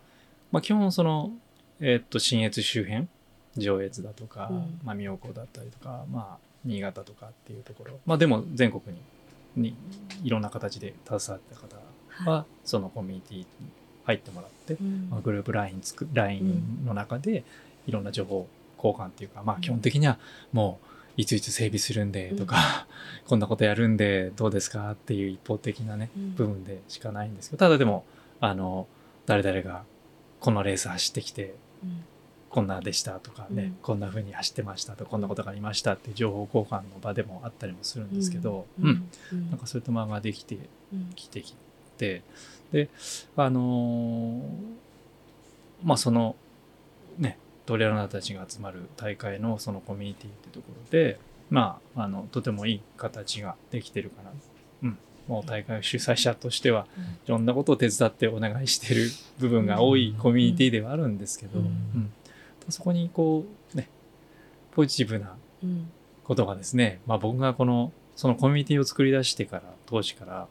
[0.52, 1.32] まあ、基本その、
[1.80, 3.08] えー、っと信越周辺
[3.58, 9.02] 上越だとか、うん、まあ、妙高だったりとか、まあ、新潟とかっていうところ、まあ、でも全国に
[9.56, 9.74] に
[10.24, 11.78] いろんな形で携わった方
[12.30, 13.46] は、はい、そのコミュニティに
[14.06, 17.44] 入ってもらって、うん、まあ、グループ LINE つく LINE の中で
[17.88, 20.18] いろんな情報交換っていうか、まあ、基本的には
[20.52, 20.88] もう
[21.18, 22.58] いついつ整備するんでとか、
[23.24, 28.04] うん、 こんなことやるんでどうですかっていう一方的なね、部分でしかないんですけどただでも
[28.42, 28.88] あの
[29.26, 29.84] 誰々が
[30.46, 31.56] このレース走ってきて、
[32.52, 40.60] こんなでしたとかね、うん、こんな風に走ってましたとこんなことがありましたって情報交換の場でもあったりもするんですけど、うん、うん、なんかそういった間ができて
[41.16, 41.56] きてき
[41.98, 42.22] て、
[42.72, 42.90] で
[43.36, 44.44] あのー、
[45.84, 46.36] まあその
[47.18, 51.18] ねトレーラーたちが集まる大会のそのコミュニティってところで
[51.50, 54.38] まああのとてもいい形ができてるかな、うん、
[55.28, 56.88] もう大会主催者としては
[57.26, 59.10] いろんなことを手伝ってお願いしてる
[59.40, 62.12] 部分が多いコミュニティではあるんですけど、うん、
[62.70, 63.90] そこにこうね
[64.72, 65.36] ポジティブな
[66.24, 70.48] ことがですね、まあ、僕がこのそのコミュニティを作り出してから当時からも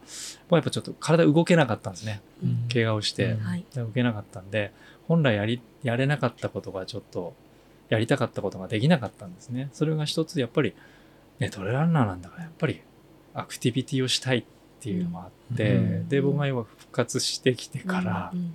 [0.53, 3.37] うやっぱちょっと体動けなかったんですね、うん、怪我をして、
[3.75, 4.73] 動けなかったんで
[5.09, 7.35] 本来やりやれなかったことがちょっと
[7.89, 9.69] やりたかったことができなかったんですね。
[9.73, 10.75] それが一つやっぱり、
[11.39, 12.81] ね、トレランナーなんだからやっぱり
[13.35, 14.39] アクティビティをしたい。
[14.39, 14.45] っ
[14.85, 18.55] ていうのもあって、うん、で僕が今復活してきてから、うん、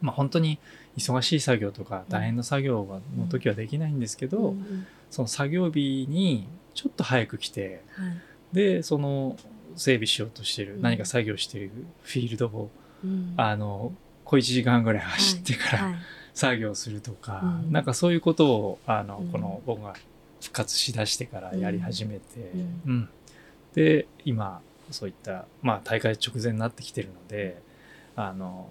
[0.00, 0.60] まあ本当に
[0.96, 8.16] 忙しい作業とか大変な作業の時はできないんですけど、うん、その作業日にちょっと早く来て、はい、
[8.52, 9.36] でその
[9.74, 11.72] 整備しようとしてる、何か作業してる
[12.04, 12.70] フィールドを、
[13.36, 13.92] あの
[14.24, 15.94] 小1時間ぐらい走ってから、はい、
[16.32, 19.94] 作業するとか、うん、なんかそういうことをあの、この僕が
[20.40, 22.22] 復活しだしてからやり始めて、
[22.86, 23.08] うん。
[23.74, 24.60] で今
[24.90, 27.62] そういった、まあ、大会直前になってきてるので
[28.16, 28.68] あの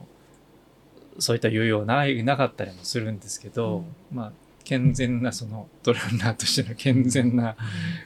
[1.19, 4.31] そういった猶予ないなかったりもするんですけど、うん、まあ
[4.63, 7.55] 健全なそのトランナーとしての健全な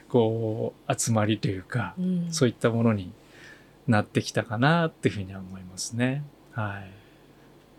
[0.08, 3.12] こう集まりというか、うん、そういったものに
[3.86, 6.24] なってきたかなっていうふうには思いますね。
[6.52, 6.90] はい。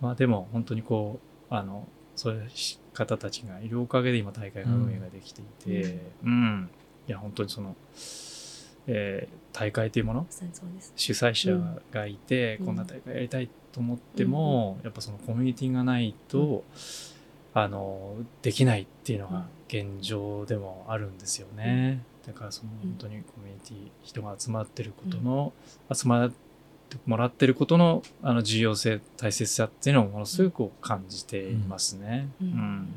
[0.02, 1.20] まあでも本当にこ
[1.52, 2.50] うあのそういう
[2.94, 6.70] 方たちがいるおかげで今大会が運営ができていて、うん、うん、
[7.08, 7.76] いや本当にその。
[8.88, 10.28] えー、大会というもの？
[10.96, 11.58] 主催者
[11.92, 16.40] がいて、うん、こんな大会やりたいと思っても、うん、やっぱそのコミュニティがないと、
[17.56, 22.04] うん、あのできないっていうのが現状でもあるんですよね。
[22.26, 25.54] だからその本当にコミュニティ人が集まってることの、
[25.92, 26.36] 集まって
[27.06, 32.30] もらってることのあの重要性大切さっていうのをものすごく感じていますね。
[32.42, 32.94] うん。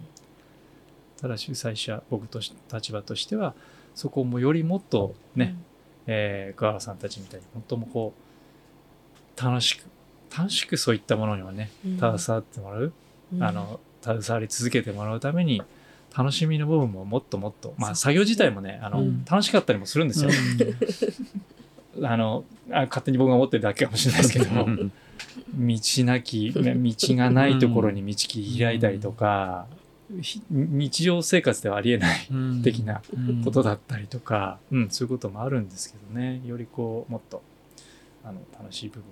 [1.21, 3.55] ただ主催者僕とし立場としては
[3.95, 5.57] そこもよりもっとね、
[6.07, 8.15] えー、桑原さんたちみたいに本当もこ
[9.37, 9.85] う楽しく
[10.37, 12.93] 楽しくそういったものにはね携わってもらう、
[13.41, 15.63] あの携わり続けてもらうために
[16.17, 20.31] 楽しみの部分ももっともっとまあ作業自体もねあの、うん、楽しかったりもするんですよ。
[21.97, 26.63] うん、 あのあ勝手に僕が思ってるだけかもしれないですけど道なき道
[27.17, 29.67] がないところに道切り開いたりとか、
[30.51, 32.29] 日常生活ではありえない
[32.63, 33.03] 的な
[33.45, 36.43] ことだったりとか、うん、そういうこともあるんですけどね。
[36.45, 37.43] よりこうもっと
[38.25, 39.11] あの楽しい部分をね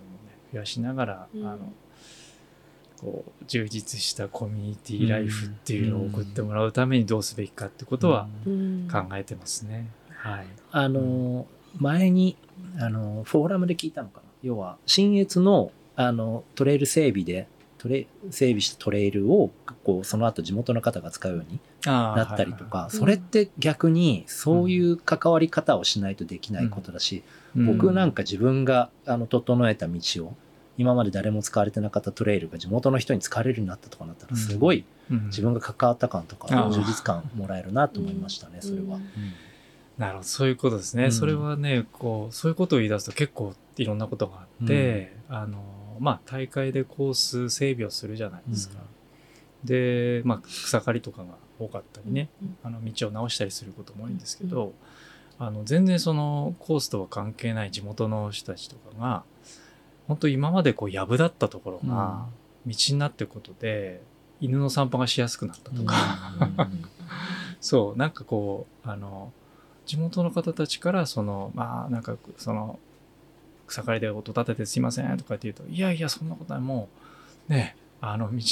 [0.52, 1.72] 増やしながら、うん、あの
[3.00, 8.28] こう充実したコミュニティライフっていうのを送ってもらうためにどうすべきかってことは
[8.90, 9.88] 考えてますね。
[10.10, 11.46] はい、あの
[11.78, 12.36] 前に
[12.78, 14.24] あのフォーラムで聞いたのかな。
[14.42, 17.46] 要は新越のあのトレイル整備で
[17.80, 19.50] トレ整備したトレイルを
[19.84, 27.22] こうその後地元の方が使うようになったりとか、はいはい、それって逆にそういう関わり方をしないとできないことだし、
[27.56, 30.34] うん、僕なんか自分があの整えた道を
[30.76, 34.84] 今まで誰も使われてなかったトレイルが地元の人に使われるようになったとかなったらすごい
[35.28, 38.98] 自分が関わった感とか充実感もらえるなと思いましたね、それは。
[39.96, 40.24] なるほど。
[40.24, 45.58] そういうことですね、うん、それはねこうそういうことを言い出すと結構いろんなことがあって、うん、あの
[46.00, 48.76] まあ、大会でコース整備をするじゃないですか。
[49.62, 54.72] うん、で、まあ、草刈りとかが多かったりね、うん、あの道を直したりすることも多いんですけど、
[55.38, 59.22] うん、あの全然そのコースとは関係ない地元の人たちとかが
[60.08, 62.26] 本当今までこう藪だったところが
[62.66, 64.02] 道になっていくことで、
[64.40, 65.94] 犬の散歩がしやすくなったとか、
[67.60, 69.32] そうなんかこうあの
[69.86, 72.78] 地元の方たちからそのまあなんかその
[73.70, 76.88] 草刈りで音立ててすいませんとかって言うと、いやいや、そんなことない、も
[77.48, 78.42] う、ね、あの、道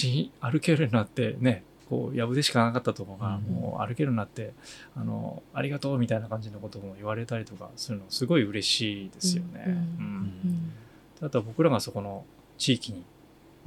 [0.41, 4.53] 歩けるようになってね、こう、やぶでしかなかったとこが、もう歩けるようになって、
[4.95, 9.64] あの、ありがとうみたいな感じのことも言われたりとかするの、すごい嬉しいですよね。
[9.66, 10.73] うん。
[11.21, 12.25] あとは僕らがそこの
[12.57, 13.05] 地域に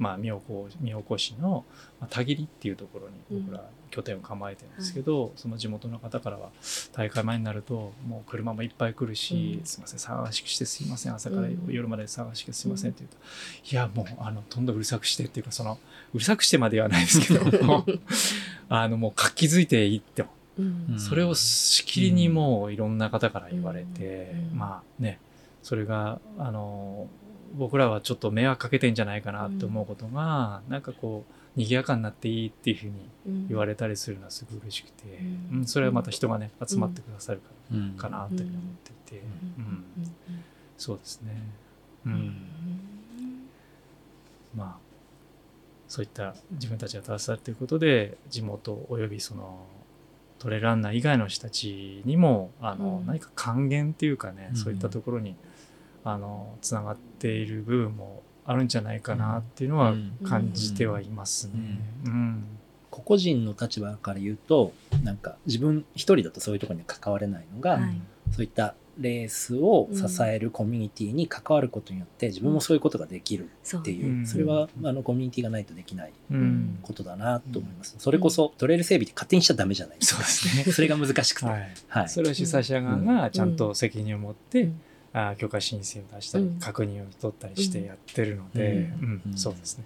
[0.02, 1.64] まあ、妙高妙高市の
[2.10, 5.22] 田切っていうところに僕ら拠点を構えてるんですけど、うん。
[5.26, 6.50] はい、その地元の方からは
[6.92, 13.20] 大会前になるともう車もいっぱい来るし、うん、すいません騒しくしてすいません朝から夜まで騒しくすいませんって言うと、う
[13.68, 15.78] ん、いやもうあのとんどうるさくしてっていうかその
[16.12, 17.44] うるさくしてまではないですけど
[18.68, 20.30] あのもう活気づいていっても。
[20.98, 25.18] それをしきりにもういろんな方から言われて、まあね
[25.62, 27.08] それがあの
[27.54, 35.18] 僕らはちょっと迷惑かけてんじゃないかなって思うことが、うん、なんかこう賑やかになっていいっていうふうに言われたりするのはすごい嬉しくて、
[35.52, 39.24] うん、うん、それはまた人がね集まってくださるから、うん、かなというふうに思っていて、
[39.58, 39.84] うん。
[40.78, 41.42] そうですね。
[42.06, 42.34] うん、
[44.56, 44.92] まあ
[45.88, 49.66] そういった自分たちが携わっていることで地元およびその
[50.38, 55.36] トレランナー以外の人たちにもあの、何か還元っていうかね、そういったところに
[56.04, 59.94] あのつながっている部分もあるんじゃないかなっていうのは
[60.24, 61.78] 感じてはいますね。
[62.90, 64.72] 個々人の立場から言うと
[65.02, 68.00] なんか自分一人だとそういうところに関われないのが、はい、
[68.32, 73.48] そういったレースを支えるコミュニティに関わることによって自分もそういうことができる
[73.78, 74.20] っていう、う。
[74.20, 76.12] ん、それはあのコミュニティがないとできない
[76.82, 80.22] ことだなと思います、うん、それこそトレイル整備って勝手にしちゃダメじゃないですか。
[80.22, 80.72] そうですね。
[80.72, 84.80] それが難しくて、はい、はい、それは主催者側がちゃんと責任を持って、うん
[85.14, 88.90] あ許可申請を出したり、確認を取ったりしてやってるので、
[89.36, 89.84] そうですね、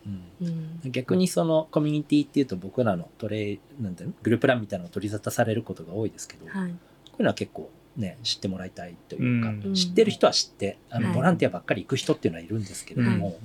[0.85, 6.77] 逆にそのコミュニティっていうと僕らのトレなんていうのグループランみたいなのを取り沙汰されることが多いですけど、はい、こうい
[7.19, 13.37] うのは結構ね知ってもらいたいというか、うん、知ってる人は知ってあの、ボランティアばっかり行く人っていうのはいるんですけれども、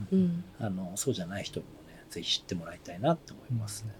[0.59, 3.91] あのそうじゃない人にもねぜひ知ってもらいたいなと思いますね。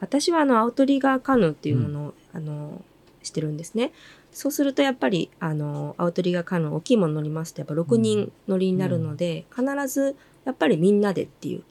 [0.00, 2.82] 私はあのアウトリガーカヌーっていうものを、あの
[3.24, 3.92] してるんですね。
[4.32, 11.62] そうするとやっぱりあのアウトリガーカヌー大きいもの乗りますとやっぱ6人乗りになるので、うん、必ずやっぱりみんなでっていう。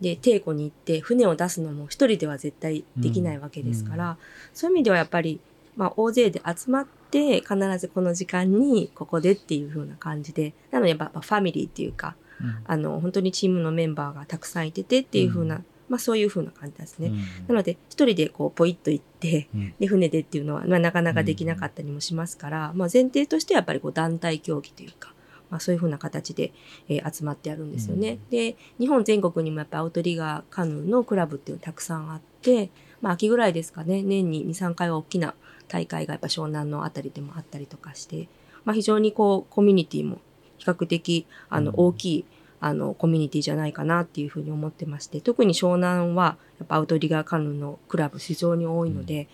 [0.00, 4.16] で帝庫に行って船を出すのも一人では絶対できないわけですから、うん、
[4.52, 5.40] そういう意味ではやっぱり、
[5.74, 17.08] まあ、大勢で集まって必ずこの時間にここでっていう風な感じでなのでやっぱファミリーっていうか、うん、あの本当にチームのメンバーがたくさんいててっていう風なまあそういう風な感じですね。
[17.08, 17.16] うん、
[17.48, 25.14] なので、一人でこう、ポイッと行って、うん、で、船でっていうのは、まあ、なかなかできなかったりもしますから、うん、まあ前提としてはやっぱりこう、団体競技というか、
[25.50, 26.52] まあ、そういうふうな形で、
[26.88, 28.10] えー、集まってやるんですよね。
[28.10, 32.70] うん、で日本全国にもやっぱアウトリガーカヌーのクラブっていうのたくさんあって、
[33.00, 34.02] まあ、秋ぐらいですかね。
[34.02, 35.34] 年に23回は大きな
[35.68, 38.28] 大会がやっぱ湘南のあたりでもあったりとかして、
[38.64, 40.18] まあ、非常にこうコミュニティも
[40.58, 42.24] 比較的あの大きい、
[42.60, 49.28] あのコミュニティじゃないかなっていうふうに思ってまして特に湘南はやっぱアウトリガーカヌーのクラブ非常に多いので、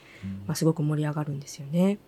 [0.47, 1.99] まあ、すごく盛り上がるんですよね。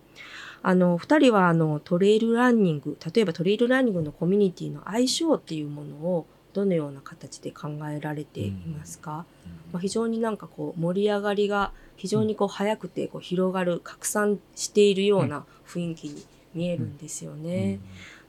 [0.62, 9.26] あの2人はあのトレイルランニング例えばトレイルランニングのコミュニティの相性っていうものをどのような形で考えられていますか、
[9.72, 17.80] まあ、非常になんかこう盛り上がりが非常にこう早くてこう広がる拡散しているような雰囲気に見えるんですよね。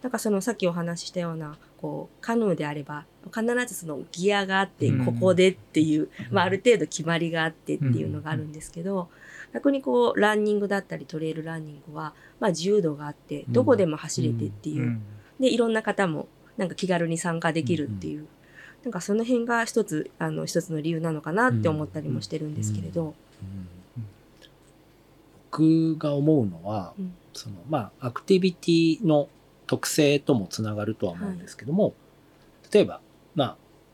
[0.02, 9.08] なんかそのさっきお話ししたようなこうカヌーであれば必ずそのギアがあってここでっていう、まあ、ある程度決まりがあってっていうのがあるんですけど、
[9.54, 15.00] 逆にこうランニングだったりトレイルランニングは、まあ、自由度があってどこでも走れてっていう、
[15.40, 16.28] でいろんな方も
[16.58, 18.26] なんか気軽に参加できるっていう、
[18.84, 23.14] なんかその辺が一つあの一つの理由なのかなって思ったりもしてるんですけれど。
[25.52, 26.94] 僕が思うのは、
[27.34, 29.30] そのまあアクティビティの
[29.68, 31.94] 特性ともつながるとは思うんですけども、はい、
[32.74, 33.02] 例えば、
[33.36, 33.48] まあ、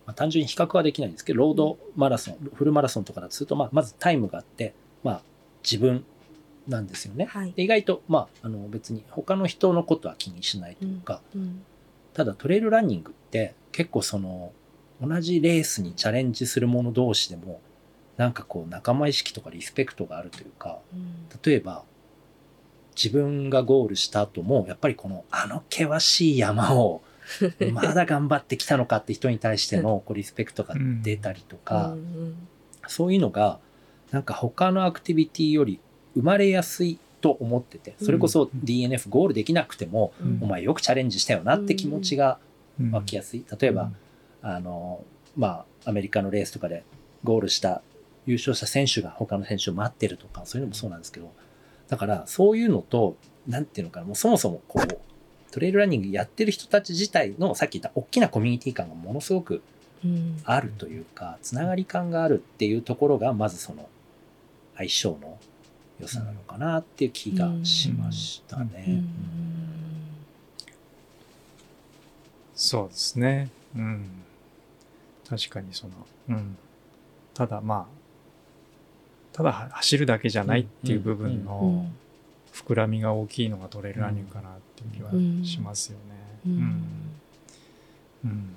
[0.05, 5.21] まあ、単純に比較はできないんですけどロードマラソンフルマラソンとかだとすると、まあ、まずタイムがあって、まあ、
[5.63, 6.05] 自分
[6.67, 7.25] なんですよね。
[7.25, 11.63] はい、意外と、まあ、あの別に他の人のことは気にしないというか、うんうん、
[12.13, 14.51] ただトレイルランニングって結構その
[15.01, 17.61] 同じレースにチャレンジする者同士でも
[18.17, 21.83] なんかこう仲間意識とかリスペクトがあるというか、うん、例えば
[22.95, 27.01] 自分がゴールした後もやっぱりこのあの険しい山を
[27.71, 31.95] まだ頑張ってきたのかって人に対してのこうリスペクトが出たりとか、
[32.87, 33.59] そういうのが
[34.11, 35.79] なんか他のアクティビティより
[36.15, 42.39] 生まれやすいと思っててそれこそ DNF ゴールできなくても、お前よくチャレンジしたよなって気持ちが
[42.91, 43.45] 湧きやすい。
[43.59, 43.91] 例えば、
[44.41, 45.05] あの
[45.37, 46.83] まあアメリカのレースとかで
[47.23, 47.81] ゴールした
[48.25, 51.31] 優勝した選手が他の選手を待ってるとかそういうのもそうなんですけど
[51.91, 53.17] だからそういうのと
[53.47, 55.01] 何ていうのかなもうそもそもこう
[55.51, 59.61] トレイルランニングやってる人たち自体のさっき言った大きなコミュニティ感がものすごく
[60.45, 63.89] あるというか、つながり感があるっていうところがまずその
[64.77, 65.37] 相性の
[65.99, 69.03] 良さなのかなっていう気がしましたね。
[72.55, 73.49] そうですね。
[73.75, 74.09] うん。
[75.27, 75.93] 確かにその、
[76.29, 76.57] うん。
[77.33, 78.00] ただまあ、
[79.33, 81.85] ただ走るだけじゃないっていう部分の
[82.53, 85.11] 膨らみが大きいのがトレイルランニングかなっていう気は
[85.45, 86.03] しますよね。
[86.45, 86.83] うん。
[88.23, 88.55] うん、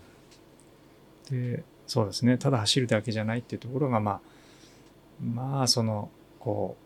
[1.31, 2.37] で、そうですね。
[2.39, 4.21] ただ走るだけじゃないっていうところが、まあ、
[5.23, 6.11] まあ、その、
[6.41, 6.85] こう、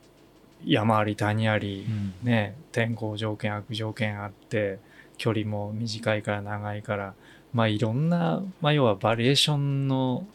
[0.64, 1.86] 山あり谷あり、
[2.22, 4.78] ね、天候条件悪条件あって
[5.16, 7.14] 距離も短いから長いから
[7.52, 10.26] まあいろんな、まあ、要はバリエーションの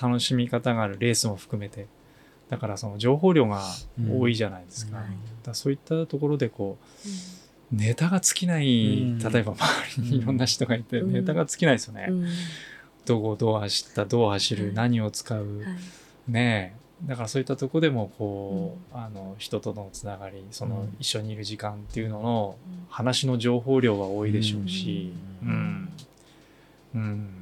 [0.00, 1.86] 楽しみ方があるレースも含めて
[2.48, 3.62] だからその情報量が
[4.10, 5.04] 多いじゃないですか,、
[5.42, 6.78] だそういったところでこ
[7.72, 12.08] う、ネタが尽きない、例えば周りにいろんな人がいて、ネタが尽きないですよね、
[13.04, 15.64] どこをどう走ったどう走る、何を使う、
[16.28, 22.56] ねだからそういったとこでもこう、あの人とのつながりその一緒にいる時間っていうのの
[22.88, 25.92] 話の情報量は多いでしょうし、うん。
[26.94, 27.35] うん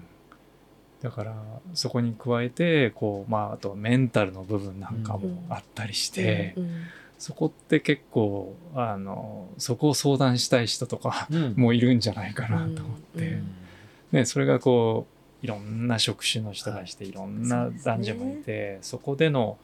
[1.05, 1.34] だから
[1.74, 6.70] そこに加えてこう、まあ、あとメンタルの部分なんかもあったりして、うんうん、
[7.18, 13.38] そこって結構あのそこを相談したい人とか、もいるんじゃないかなと思って、
[14.12, 15.07] ね、それがこ
[15.42, 19.59] ういろんな職種の人がして、い、ろんな男女もいてそ、ね,、こでの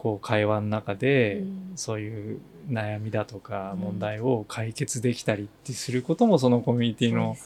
[0.00, 1.44] こう会話の中で、
[1.76, 2.40] そういう
[2.70, 7.36] 悩みだとか問題を解決できたりってすることもそのコミュニティの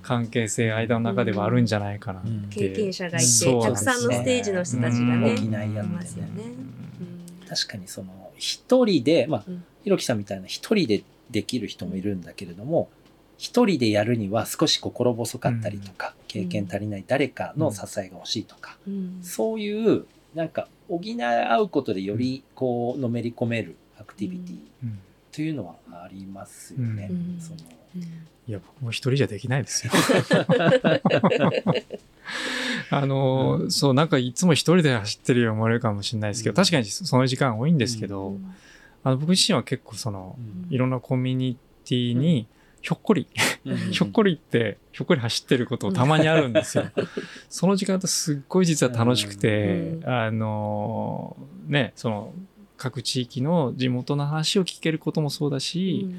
[0.00, 6.44] 関係性間の中ではあるんじゃないかなって、経験者がいて、たくさんのステージの人たちがね、いますよね。
[7.46, 9.44] 確かにその一人でまあ
[9.84, 12.88] ひろきさんみたいな一人でできる人もいるんだけれども
[13.36, 18.78] 一人でやるには少し心細かったりとか、経験足りない誰かの支えが欲しいとか、
[19.20, 24.56] そういうなんか補い合うことでよりこうのめり込めるアクティビティ
[25.32, 27.10] というのはありますよね。
[27.40, 27.58] その。
[28.48, 29.92] いや僕も一人じゃできないですよ。
[32.90, 38.54] あの、うん、そうなんかいつも一人で走ってるように思われるかもしれないですけど、うん、確かにその時間多いんですけど、うん、
[39.02, 40.38] あの僕自身は結構その、
[40.70, 42.46] いろんなコミュニティに
[42.82, 43.26] ひょっこり、
[43.90, 46.84] ひょっこりって、ひょっこり走ってることたまにあるんですよ。
[47.48, 52.32] その時間ってすっごい実は楽しくて、あの、ね、その、
[52.76, 56.14] 各地域の地元の話を聞けることもそうだし、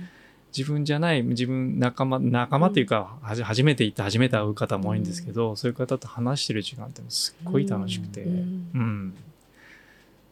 [0.58, 9.08] 自分じゃない自分仲間仲間っていうか、はじ初めて行って初めて会う方も多いんですけど、そういう方と話してる時間ってすっごい楽しくて、ううん。
[9.10, 9.14] ん。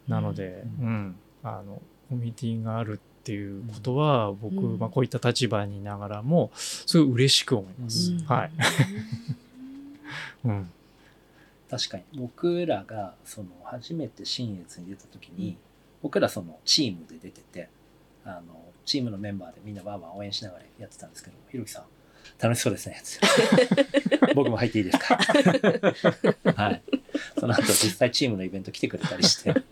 [0.08, 1.16] なので、ううん。
[1.42, 4.78] あのコミュニティがあるっていうことは僕、うん。
[4.78, 8.12] まあ、こういった立場にいながらもすごい嬉しく思います。
[8.12, 8.18] うん。
[8.24, 8.50] はい、
[10.46, 10.70] うん。
[11.68, 12.04] 確かに。
[12.14, 15.56] 僕らがその初めて新越に出た時に、
[16.02, 17.68] 僕らそのチームで出てて
[18.24, 21.84] あのチームのメンバーでみんなわーわー応援しながらやってたんですけどひろきさん
[22.40, 23.02] 楽しそうですね。
[24.36, 25.16] 僕も入っていいですか？
[26.54, 26.82] はい。
[27.40, 29.50] その後実際チームのイベント来てくれたりして。
[29.50, 29.62] はい。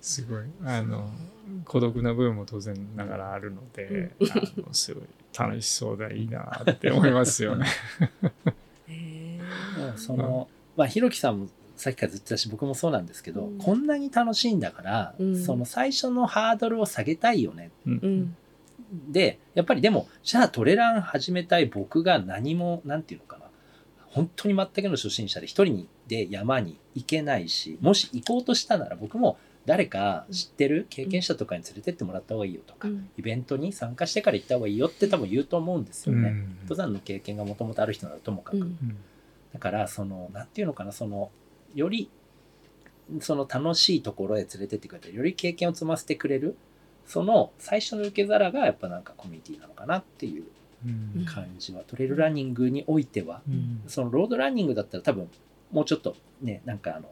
[0.00, 0.44] すごい。
[0.64, 1.10] あの
[1.72, 5.04] 孤独な部分も当然ながらあるので、あのすごい
[5.34, 7.64] 楽しそうでいいなって思いますよね。
[9.96, 17.70] その、まあ、ひろきさんもさっきからずっとだし、僕もそうなんですけど、うんこんなに楽しいんだから、うんその最初のハードルを下げたいよね。
[17.86, 18.36] うんうん
[19.10, 23.46] で、やっぱりでも、じゃあトレラン始めたい僕が何も、なんていうのかな。
[24.08, 30.86] 本当に全くの初心者で一人で山に行けないし、もし行こうとしたなら僕も誰か知ってる？
[30.90, 33.10] 経験者とかに連れてってもらった方がいいよとか、うん。
[33.16, 36.30] イベントに参加してから行った方がいいよって多分言うと思うんですよね。
[36.30, 36.56] うん。
[36.62, 38.56] 登山の経験がもともとある人ならともかく。
[38.56, 38.96] うんうん。
[39.52, 41.30] だから、その、なんていうのかな、その、
[41.74, 42.10] より、
[43.20, 46.56] その楽しいところへ連れてってくれて、より経験を積ませてくれる、
[47.06, 50.44] その最初の受け皿がやっぱなんかコミュニティなのかなっていう
[50.84, 50.88] う
[51.20, 51.24] ん。
[51.24, 53.82] 感じは、トレイルランニングにおいては、うん。
[53.86, 55.28] そのロードランニングだったら多分、
[55.70, 57.08] もうちょっとね、なんかあの、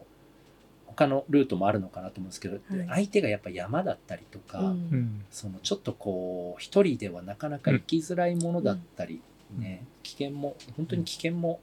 [0.95, 2.87] 他のルートもあるのかなと思うんですけど、はい。
[2.87, 4.65] 相手がやっぱ山だったりとか、うん。
[4.65, 9.21] うんそのちょっとこう一人ではなかなか行きづらいものだったり、
[9.55, 9.63] うん。
[9.63, 11.59] ね危険も本当に危険も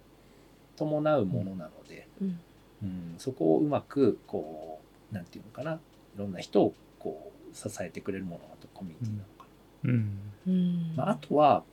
[0.77, 2.41] 伴うものなので、うん。
[2.83, 4.81] うんそこをうまくこ
[5.13, 5.79] うなんていうのかない
[6.17, 9.47] ろんな人をこう支えてくれるものがコミュニティなのか
[9.85, 10.19] な、うん。
[10.47, 10.97] うん。
[10.97, 11.65] まあ、あとは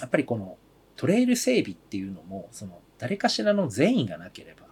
[0.00, 0.56] やっぱりこの
[0.96, 4.67] トレイル整備っていうのもその誰かしらの善意がなければうん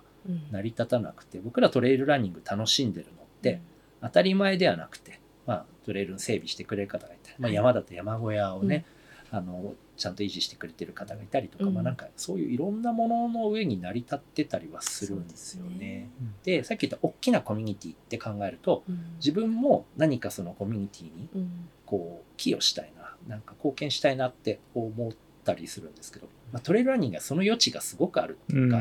[0.51, 3.61] 成り立たなくて僕らトレイルランニング楽しんでるのって、
[4.03, 7.55] 当たり前ではなくて、まあ、トレイルの整備してくれる方がいたり、まあ、はい。
[7.55, 8.85] 山だと山小屋をね、
[9.31, 11.75] あのちゃんと維持してくれてる方がいたりとか、うん。
[11.75, 16.11] まあ、なんかそういういろんなものの上に成り立ってたりはするんですよね。
[16.45, 19.15] でさっき言った大きなコミュニティって考えるとうん。
[19.17, 21.69] 自分も何かそのコミュニティにうん。
[21.87, 25.13] こう寄与したいななんか貢献したいなって思っ
[25.45, 28.81] たりするんですけど、まあ、トレイルランニングはその余地がすごくあるっていうか、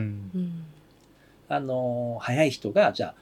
[1.47, 3.15] あの早い人がじゃあ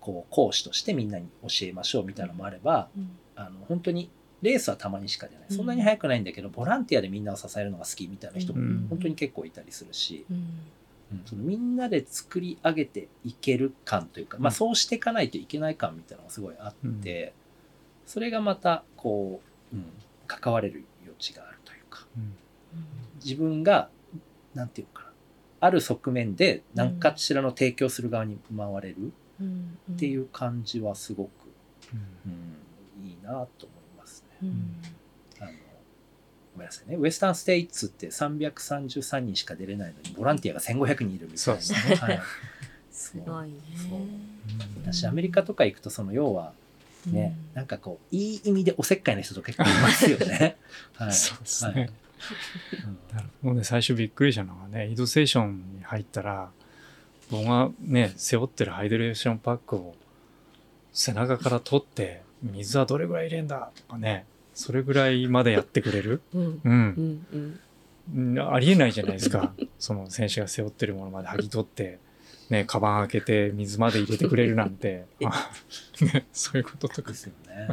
[0.00, 3.10] こう講師としてみんなに教えましょうみたいなのもあればうん。
[3.36, 4.10] あの本当に
[4.42, 5.46] レースはたまにしか出ない。
[5.50, 5.56] うん。
[5.56, 8.86] そんなに速くないんだけどボランティアでみんなを支えるのが好きみたいな人もうん。
[8.88, 10.36] 本当に結構いたりするし、うん。
[10.36, 17.32] うんそのみんなで作り上げていける感というか、まあ、うんそうしていかないといけない感みたいなのがすごいあって、
[18.06, 19.40] それがまたこ
[19.72, 19.84] う、うん、
[20.26, 22.06] 関われる余地があるというか。
[22.16, 22.34] うん。
[23.24, 23.88] 自分が
[24.54, 25.07] なんていうのかな
[25.60, 31.30] ある側面で何かしらの提供する側に回れるうんっていう感じはすごく、
[32.24, 33.48] うんうん、いいなと思い
[33.96, 34.36] ますね。
[34.42, 34.76] うん
[35.40, 35.50] あの
[36.54, 36.96] ごめんなさいね。
[36.96, 41.38] ウエスタンステイツって333人しか出れないのに、ボランティアが1500人いるみたいな。
[41.38, 42.20] そうですねはい。
[42.90, 43.96] すごいねそ
[44.82, 46.52] うだし、アメリカとか行くと、その要は
[47.06, 50.56] ね、うんなんかこう、いい意味でおせっかいな人と結構いますよね。
[50.94, 51.12] はい。
[51.12, 52.07] そうですねはいうん
[53.42, 53.64] もうね。
[53.64, 56.50] 最初びっくりしたのがねイドステーションに入ったら
[57.30, 59.94] 僕がね背負ってるハイドレーションパックを
[60.92, 66.42] 背中から取って水はどれぐらい入れんだとかねそれぐらいまでやってくれる、うん。
[66.42, 66.72] う、うん。
[66.72, 67.60] んうん
[68.14, 68.52] うん。
[68.52, 69.52] ありえないじゃないですか。
[69.78, 72.00] その選手が背負ってるものまで剥ぎ取って
[72.50, 75.52] ねカバン開けて水まで入れてくれるなんて、あ
[76.02, 77.12] ね、そういうこととか。
[77.12, 77.68] ですよね。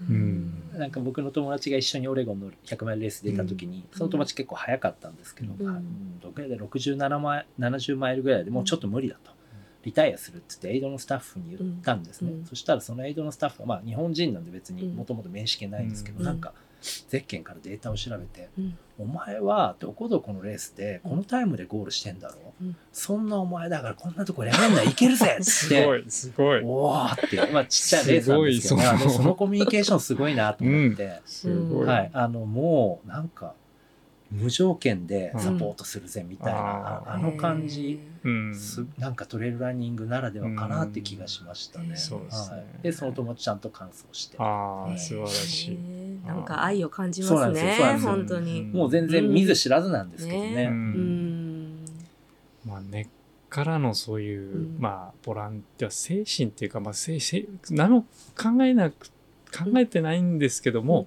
[0.00, 0.62] うん。
[0.74, 6.20] なんか僕の友達が一緒にオレゴンの100マイルレース出た時に、その友達結構早かったんですけど、うん。
[6.20, 9.30] どで？67マイ70マイルぐらいでもうちょっと無理だと。
[9.84, 14.96] リタイアするって言ってエイドのスタッフに言ったんですね、そしたらそのエイドのスタッフはまあ日本人なんで別にうん。
[14.96, 16.24] もともと面識ないんですけど、うん。
[16.24, 16.52] なんか
[17.08, 22.76] ゼッケンからデータを調べてうん「お前はどこどこのレースでこのタイムでゴールしてんだろう、うん。
[22.92, 26.62] そんなお前だからこんなとこやめんないけるぜ!」っつってすごいすごい。
[26.64, 28.68] おーって、まあちっちゃいレースなんです
[28.98, 33.54] けど、そのコミュニケーションすごいなと思って、すごい、はい、あの、もうなんか、
[34.30, 36.66] 無条件でサポートするぜみたいな、うん。
[36.66, 38.54] ああの感じ、うん。
[38.54, 41.90] すなんかトレイルランニングならではかなって気がしましたね。
[41.90, 41.96] うん。
[41.96, 42.56] そうですね。
[42.56, 44.36] はい、で、その友達ちゃんと感想して。
[44.38, 48.10] ああ素晴らしい、なんか愛を感じますねですよそうなんですよ。
[48.10, 48.62] 本当に。
[48.62, 50.54] もう全然見ず知らずなんですけどね。
[50.54, 51.82] ねううん。
[51.82, 51.84] ん。
[52.66, 53.06] まあ根っ
[53.48, 54.76] からのそういう、うん。
[54.80, 58.02] まあボランティア精神っていうか、まあ、精神何も
[58.36, 59.06] 考えなく
[59.56, 61.06] 考考えてないんですけども、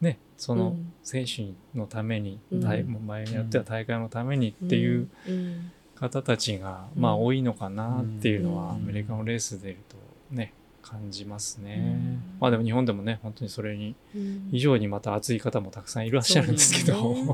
[0.00, 0.92] ね、そのうん。
[1.02, 2.60] 選手のために、うん。
[2.60, 7.02] 大前によっては大会のためにっていううん方たちが、うん。
[7.02, 8.70] まあ多いのかなっていうのは、うん。
[8.70, 9.96] アメリカのレースでいると
[10.34, 12.22] ね感じますね、うん。
[12.40, 14.48] まあでも日本でもね本当にそれにうん。
[14.52, 17.16] 以上にまた熱い方もたくさんいらっしゃるんですけど。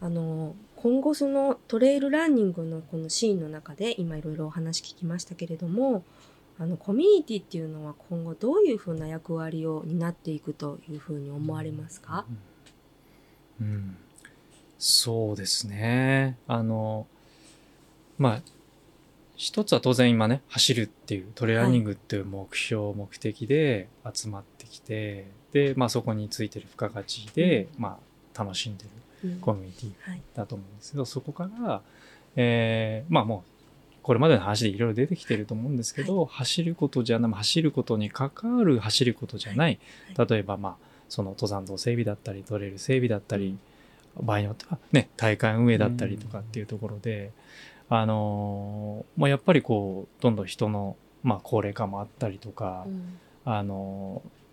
[0.00, 6.04] あの今後そのトレイルランニングのこのシーンの中で今いろいろお話聞きましたけれども
[6.58, 12.26] あのコミュニティっていうのは今後どういうふうな役割を担っていくというふうに思われますか、
[13.60, 13.96] うん、
[14.78, 16.36] そうですね。
[16.46, 17.06] あの、
[18.18, 18.42] まあ、
[19.36, 27.98] 一つは当然今ね、走るっていうトレーニングっていう目標、目的で集まってきて、で、まあそこについてる付加価値で、ま
[28.34, 28.90] あ楽しんでる
[29.32, 29.40] うん。
[29.40, 30.22] コミュニティはい。
[30.34, 31.82] だと思うんですけど、そこから、
[32.36, 39.80] えーまあもう、これまでの話でいろいろ出てきてると思うんですけど、走ることじゃない、走ることに関わる走ることじゃない、
[40.16, 40.76] は例えばまあ、
[41.08, 43.56] その登山道整備だったり、トレイル整備だったり、
[44.20, 47.32] 場合によってはね、大会運営だったりとかっていうところで、
[47.88, 53.18] あのーまあ、やっぱりこう、どんどん人の、まあ、高齢化もあったりとか、うん。
[53.44, 54.44] あのー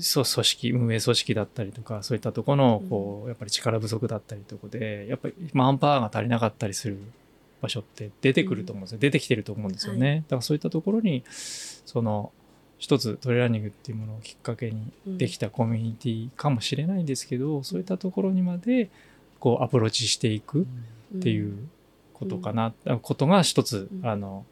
[0.00, 6.98] そう組織運営組織だったりとかそういったところのこうやっぱり力不足だったりとかでやっぱりマンパワーが足りなかったりする
[7.60, 12.32] 場所って出てくると思うんですよ、出てきてると思うんですよね、はいだからそういったところにその
[12.78, 18.90] 一つトレーランニングっていうものをきっかけにできたコミュニティかもしれないんですけど、そういったところにまで
[19.40, 20.66] こうアプローチしていく
[21.16, 21.56] っていう
[22.12, 22.72] ことかな、
[23.02, 24.06] ことが一つ、うん。
[24.06, 24.44] あの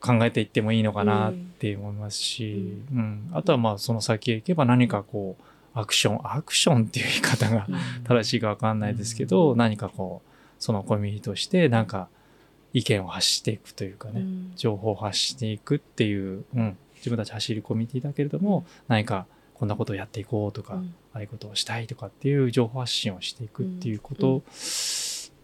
[0.00, 3.30] 考えていってもいいのかなって思いますし、うん。
[3.32, 8.04] あとはまあその先へ行けば何かこうアクションアクションっていう言い方がうん。
[8.04, 9.58] 正しいかわかんないですけど、うん。
[9.58, 12.08] 何かこうそのコミュニティとしてなんか
[12.72, 14.52] 意見を発していくというかね、うん。
[14.56, 20.94] 情報を発していくっていう、うん、自分たち走るコミュニティだけれども、何かこんなことをやっていこうとか、うん。
[21.12, 24.42] ああいうことをしたいとかっていう情報発信をしていくっていうこと、っ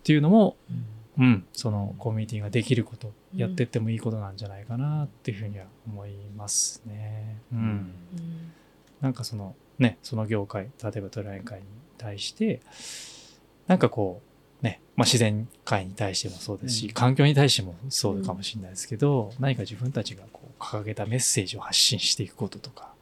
[0.02, 0.56] ていうのも、
[1.18, 3.38] うん、そのコミュニティができること、うん。
[3.38, 7.36] やってってもいいことなんじゃないかなっていうふうには思いますね。
[7.52, 7.58] うん。
[7.58, 7.92] うん。
[9.00, 11.66] なんかそのね、その業界、例えばトライ会に
[11.98, 12.60] 対して、
[13.66, 14.27] なんかこう、ね、
[14.98, 16.92] まあ自然界に対してもそうですし、うん。
[16.92, 22.92] 環境に対してもそうかもしれないですけど、何か自分たちがこう掲げたメッセージを発信していくこととか、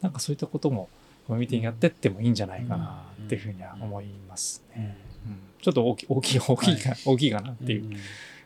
[0.00, 0.88] なんかそういったことも
[1.28, 4.96] コミュニティにやってってもいいんじゃないかなっていうふうには思いますね。
[5.26, 5.38] うん。
[5.60, 7.98] ちょっと大きい、大きい、大きいか、大きいかなっていう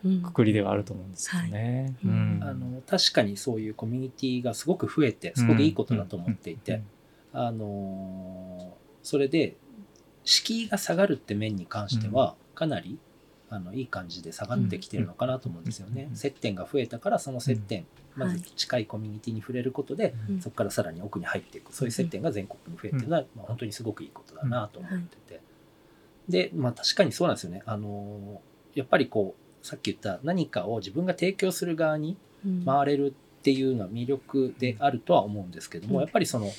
[0.05, 0.23] うん。
[0.23, 1.95] くくりではあると思うんですけどね。
[2.43, 6.83] あの確かにそういうコミュニティがすごく増えてすごくいいことだと思っていて、
[7.33, 9.55] あのそれで
[10.25, 12.99] 敷居が下がるって面に関してはかなり
[13.49, 16.09] あのいい感じで下がってきてるのかなと思うんですよね。
[16.11, 16.15] う。
[16.15, 17.87] ん接点が増えたからその接点、
[18.17, 20.41] まず近いコミュニティに触れることで、うん。
[20.41, 21.73] そこからさらに奥に入っていく。
[21.73, 25.41] そういう接点が全国に増えてるのは、まあ、本当にすごくいいことだなと思ってて、
[26.29, 27.63] でまあ確かにそうなんですよね。
[27.67, 28.41] あの
[28.75, 32.65] やっぱりこうさっき言った何かを自分が提供する側にうん。
[32.65, 36.01] 回れるっていうのは魅力であるとは思うんですけども、うん。
[36.03, 36.51] やっぱりその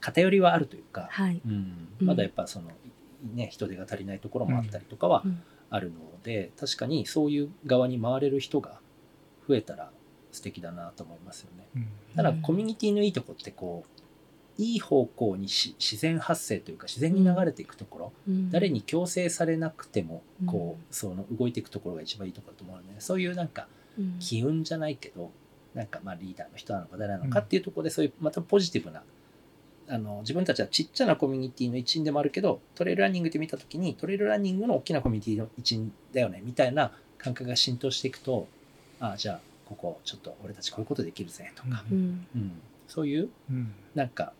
[0.00, 1.40] 偏りはあるというか、はい。
[1.46, 1.88] うん。
[2.00, 2.06] うん。
[2.06, 2.70] まだやっぱその、
[3.34, 5.42] ね、人手が足りないところもあったりとかはうん。
[5.70, 8.78] あるので、確かにそういう側に回れる人が
[9.48, 9.90] 増えたら
[10.30, 11.66] 素敵だなと思いますよね。
[11.74, 11.88] うん。
[12.14, 12.42] ただうん。
[12.42, 13.84] コミュニティのいいとこってこ
[14.58, 18.50] ういい方向にし自然発生というか自然に流れていくところ、うん。
[18.50, 23.66] 誰に強制されなくてもこう、うんその動いていくところが一番いいところだと思うので、そういうなんか
[23.98, 24.18] うん。
[24.20, 25.32] 機運じゃないけど
[25.74, 29.02] なんかまあリーダーの人なのか誰なのかっていうところでそういうまたポジティブな
[29.88, 38.46] あの自分たちはちっちゃなコミュニティの一員でもあるけどトレイルランニングって見た時にトレイルランニングの大きなコミュニティの一員だよねみたいな感覚が浸透していくと
[39.00, 42.26] ああじゃあここちょっと俺たちこういうことできるぜとか、うん。
[42.34, 42.52] うん。
[42.86, 43.72] そういううん。
[43.94, 44.32] なんか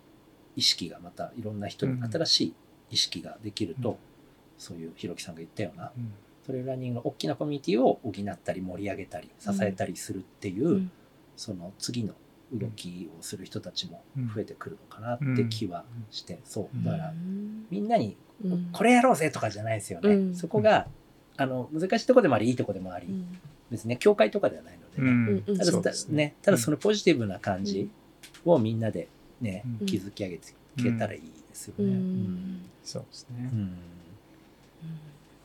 [0.57, 2.55] 意識がまたいろんな人にうん新しい
[2.91, 3.97] 意識ができると、うん。
[4.59, 6.12] そういうひろきさんが言ったようなうん。
[6.47, 10.91] トレイルランニングの大きなコミュニティを補ったり盛り上げたり支えたりするっていう、うん。
[11.37, 12.15] その次の
[12.55, 14.32] 動きをする人たちもうん。
[14.32, 16.68] 増えてくるのかなって気はして、そう。
[16.74, 16.85] うん。
[16.85, 17.66] だからうん。
[17.70, 18.68] みんなにうん。
[18.72, 20.35] これやろうぜとかじゃないですよね、うん。
[20.35, 20.86] そこが
[21.36, 23.39] あの難しいとこでもありいいとこでもあり、うん。
[23.70, 26.35] 別にね教会とかではないのでね、ただね。
[26.43, 27.90] ただそのポジティブな感じ
[28.44, 29.09] をみんなで
[29.40, 29.86] ね、うん。
[29.86, 31.85] 築き上げていけたらいいですよね。
[31.85, 31.90] うん。
[31.90, 32.70] うん。
[32.85, 33.51] そうですね。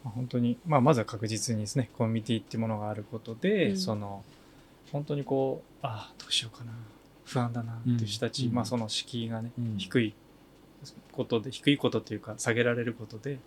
[0.03, 3.77] 本当に、まあ、まずは確実にですねコミュニティっていうものがあることで、うん。
[3.77, 4.23] その
[4.91, 6.71] 本当にこうああどうしようかな
[7.29, 9.77] 不安だなっていう人たち、うんまあその敷居がね、うん。
[9.77, 10.15] 低い
[11.11, 13.37] ことで低いことっていうか下げられることで、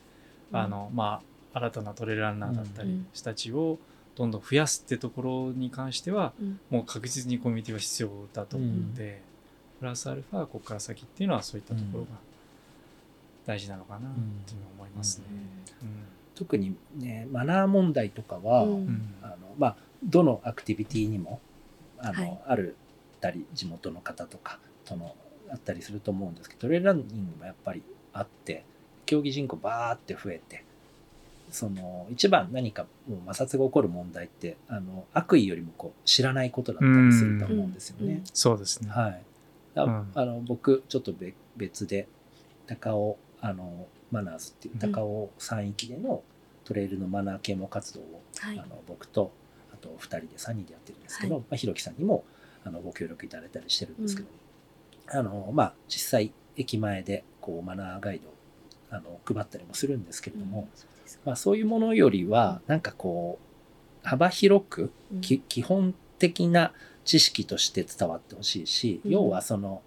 [0.52, 1.20] あのま
[1.54, 3.78] あ新たなトレランナーだったりうん人たちを
[4.14, 6.60] どんどん増やすってところに関しては、うん。
[6.70, 9.22] もう確実にコミュニティは必要だと思うので、
[9.80, 12.10] プラスアルファここから先っていうのはそういったところが
[13.46, 14.00] 大事なのかなっ
[14.46, 15.24] ていうのは思いますね。
[16.34, 18.86] 特にねマナー問題とかは、あの
[19.58, 21.40] まあどのアクティビティにも
[21.98, 22.38] あの、はい。
[22.46, 22.76] ある
[23.22, 25.14] たり地元の方とかとの
[25.50, 27.82] あったりすると思うんですけどトレイルランニングもやっぱり
[28.12, 28.64] あって
[29.06, 30.64] 競技人口バーって増えて
[31.50, 38.14] その一番何かもう摩擦が起こる問題ってあの悪意よりもこう知らないことだったりすると思うんですよね。
[38.14, 38.90] うんそうですね。
[38.90, 39.22] はい。
[39.74, 42.08] あうんあの僕ちょっと別別で
[42.66, 46.22] 高尾あのマナーズっていう高尾山域での
[46.64, 49.30] トレイルのマナー啓蒙活動を、はいあの僕と
[49.74, 52.24] あと2人で3人でやってるんですけど、はいまあ、ひろきさんにも
[52.64, 54.28] あのご協力いただいたりしてるんですけど、
[55.08, 58.32] あのまあ実際駅前でこうマナーガイドを
[58.90, 61.22] あの配ったりもするんですけれども、そうですか。
[61.26, 63.38] まあ、そういうものよりはなんかこ
[64.04, 65.20] う幅広くうん。
[65.20, 66.72] き基本的な
[67.04, 69.10] 知識として伝わってほしいし、うん。
[69.10, 69.82] 要はその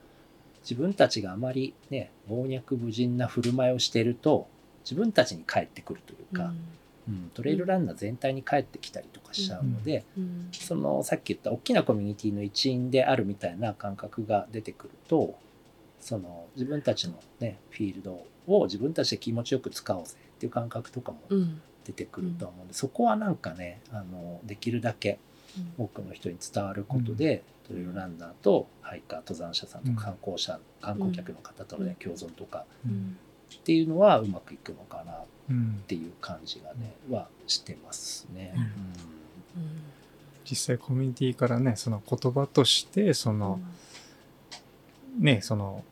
[0.64, 4.48] 自分たちがあまりね暴虐無人な振る舞いをしていると
[4.84, 6.54] 自分たちに返ってくるというか、
[7.08, 10.50] うんトレイルランナー全体に返ってきたりとかしちゃうので、うん。
[10.52, 15.36] そのさっき言った大きなコミュニティの一員であるみたいな感覚が出てくると
[16.00, 21.62] その自分たちのねフィールドを自分たちで気持ちよく使おうぜっていう感覚とかもうん。
[21.86, 25.20] 出てくると思うんで、そこはなんかねあのできるだけ
[25.78, 33.18] 多くの人に伝わることで、トレイルランナーとハイカー登山者さんと観光者、観光客の方との、ね共存とかうん。
[33.56, 35.20] っていうのはうまくいくのかな
[35.52, 35.84] っうん。
[35.88, 38.54] ていう感じがね、はしてますね。
[38.56, 38.62] うん。
[38.62, 38.70] うん。
[40.44, 43.60] 実際コミュニティからねその言葉としてその、
[45.20, 45.84] ねその、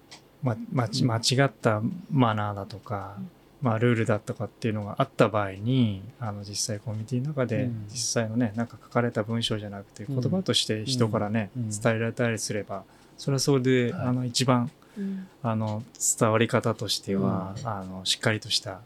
[0.44, 1.12] ま、まちうん。
[1.12, 1.82] 間違った
[2.12, 3.30] マナーだとか、うん。
[3.62, 7.86] まあ、ルールだとかっていうのがあった場合にあの実際コミュニティの中でうん。
[7.90, 10.20] 実際のねなんか書かれた文章じゃなくてうん。
[10.20, 11.70] 言葉として人からね、うん。
[11.70, 12.84] 伝えられたりすれば
[13.18, 14.08] それはそれで、はい。
[14.08, 15.28] あの一番うん。
[15.42, 15.84] あの
[16.20, 18.82] 伝わり方としては、あのしっかりとした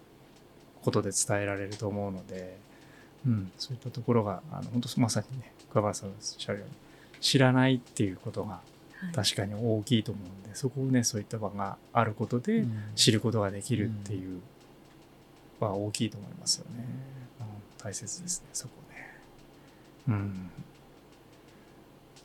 [0.88, 2.55] ことで伝えられると思うので、
[3.27, 6.73] うん、そういったところがあの本当まさにね桑原さんのおっしゃるように
[7.19, 8.59] 知らないっていうことがは
[9.11, 9.14] い。
[9.14, 12.84] 確かに大きいと思うんでそこをねそういった場があることでうん。
[12.95, 14.39] 知ることができるっていう
[15.59, 16.85] は大きいと思いますよね、
[17.41, 17.45] うん、
[17.77, 19.19] 大切ですねそこね。
[20.07, 20.51] うん。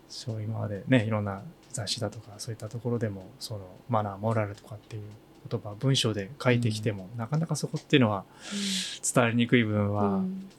[0.09, 5.03] そう今までねいろんな雑誌だとかそういったところでもそのマナーモラルとかっていう
[5.51, 8.25] 言葉文章で書いてきても、なかなかそこっていうのは
[9.15, 10.51] 伝わりにくい部分うはん。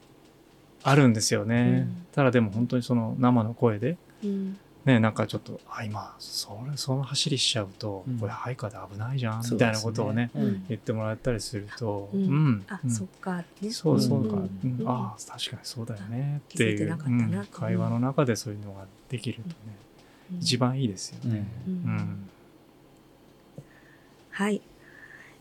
[0.83, 2.05] あるんですよね、うん。
[2.11, 4.59] ただでも本当にその生の声でうん。
[4.85, 8.19] ね、なんかちょっと、あ、今、それ、その走りしちゃうと、うん。
[8.19, 10.65] これ、ハイカーで危ないじゃん、みたいなことをね、うん。
[10.67, 12.25] 言ってもらったりすると、ううん。
[12.49, 12.65] ん。
[12.67, 12.91] あうん。
[12.91, 13.71] そっかね。
[13.71, 14.83] そうそうか、ううん。
[14.83, 14.83] ん。
[14.85, 16.97] ああ、確かにそうだよね、っていう、
[17.49, 19.55] 会話の中でそういうのができるとね、
[20.31, 20.37] うん。
[20.41, 21.47] 一番いいですよね。
[21.65, 22.29] ううんん。
[24.31, 24.61] はい、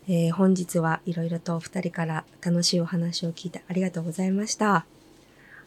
[0.07, 4.85] えー本日はいろいろとお二人から楽しいお話を聞いてありがとうございました。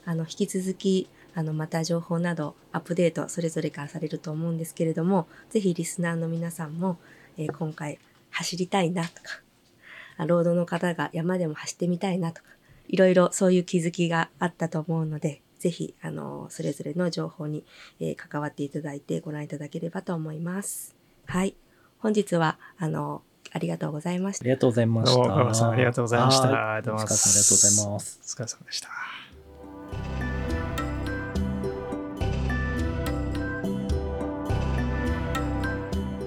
[0.04, 6.98] あの、引き続き、あの、また情報などアップデートそれぞれからされると思うんですけれども、ぜひリスナーの皆さんも、
[7.38, 7.98] えー今回
[8.30, 12.48] 走りたいなとか、ロードの方が山でも走ってみたいなとか、
[12.88, 17.64] いろいろそういう気づきがあったと思うので、ぜひ、あの、それぞれの情報に、
[18.00, 20.94] えー関わっていただいてご覧いただければと思います。
[21.24, 21.56] はい。
[21.98, 23.22] 本日は、あの、
[23.56, 24.50] ありがとうございましたあり。
[24.50, 25.14] がとうございました。
[25.16, 28.20] どうも岡村さんありがとうございましたはいありがとうございますありがとうございます。
[28.22, 28.88] お疲れ様でした。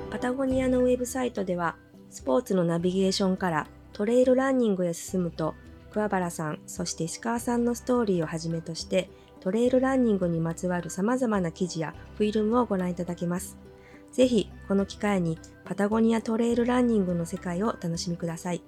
[0.09, 1.75] パタゴニアのウェブサイトでは、
[2.09, 5.53] スポーツのナビゲーションからトレイルランニングへ進むと、
[5.91, 13.68] 桑原さん、そして石川さんのストーリーをはじめとして、トレイルランニングにまつわる様々な記事やフィルムをご覧いただけます。
[14.11, 18.61] ぜひ、この機会にパタゴニアトレイルランニングの世界をお楽しみください。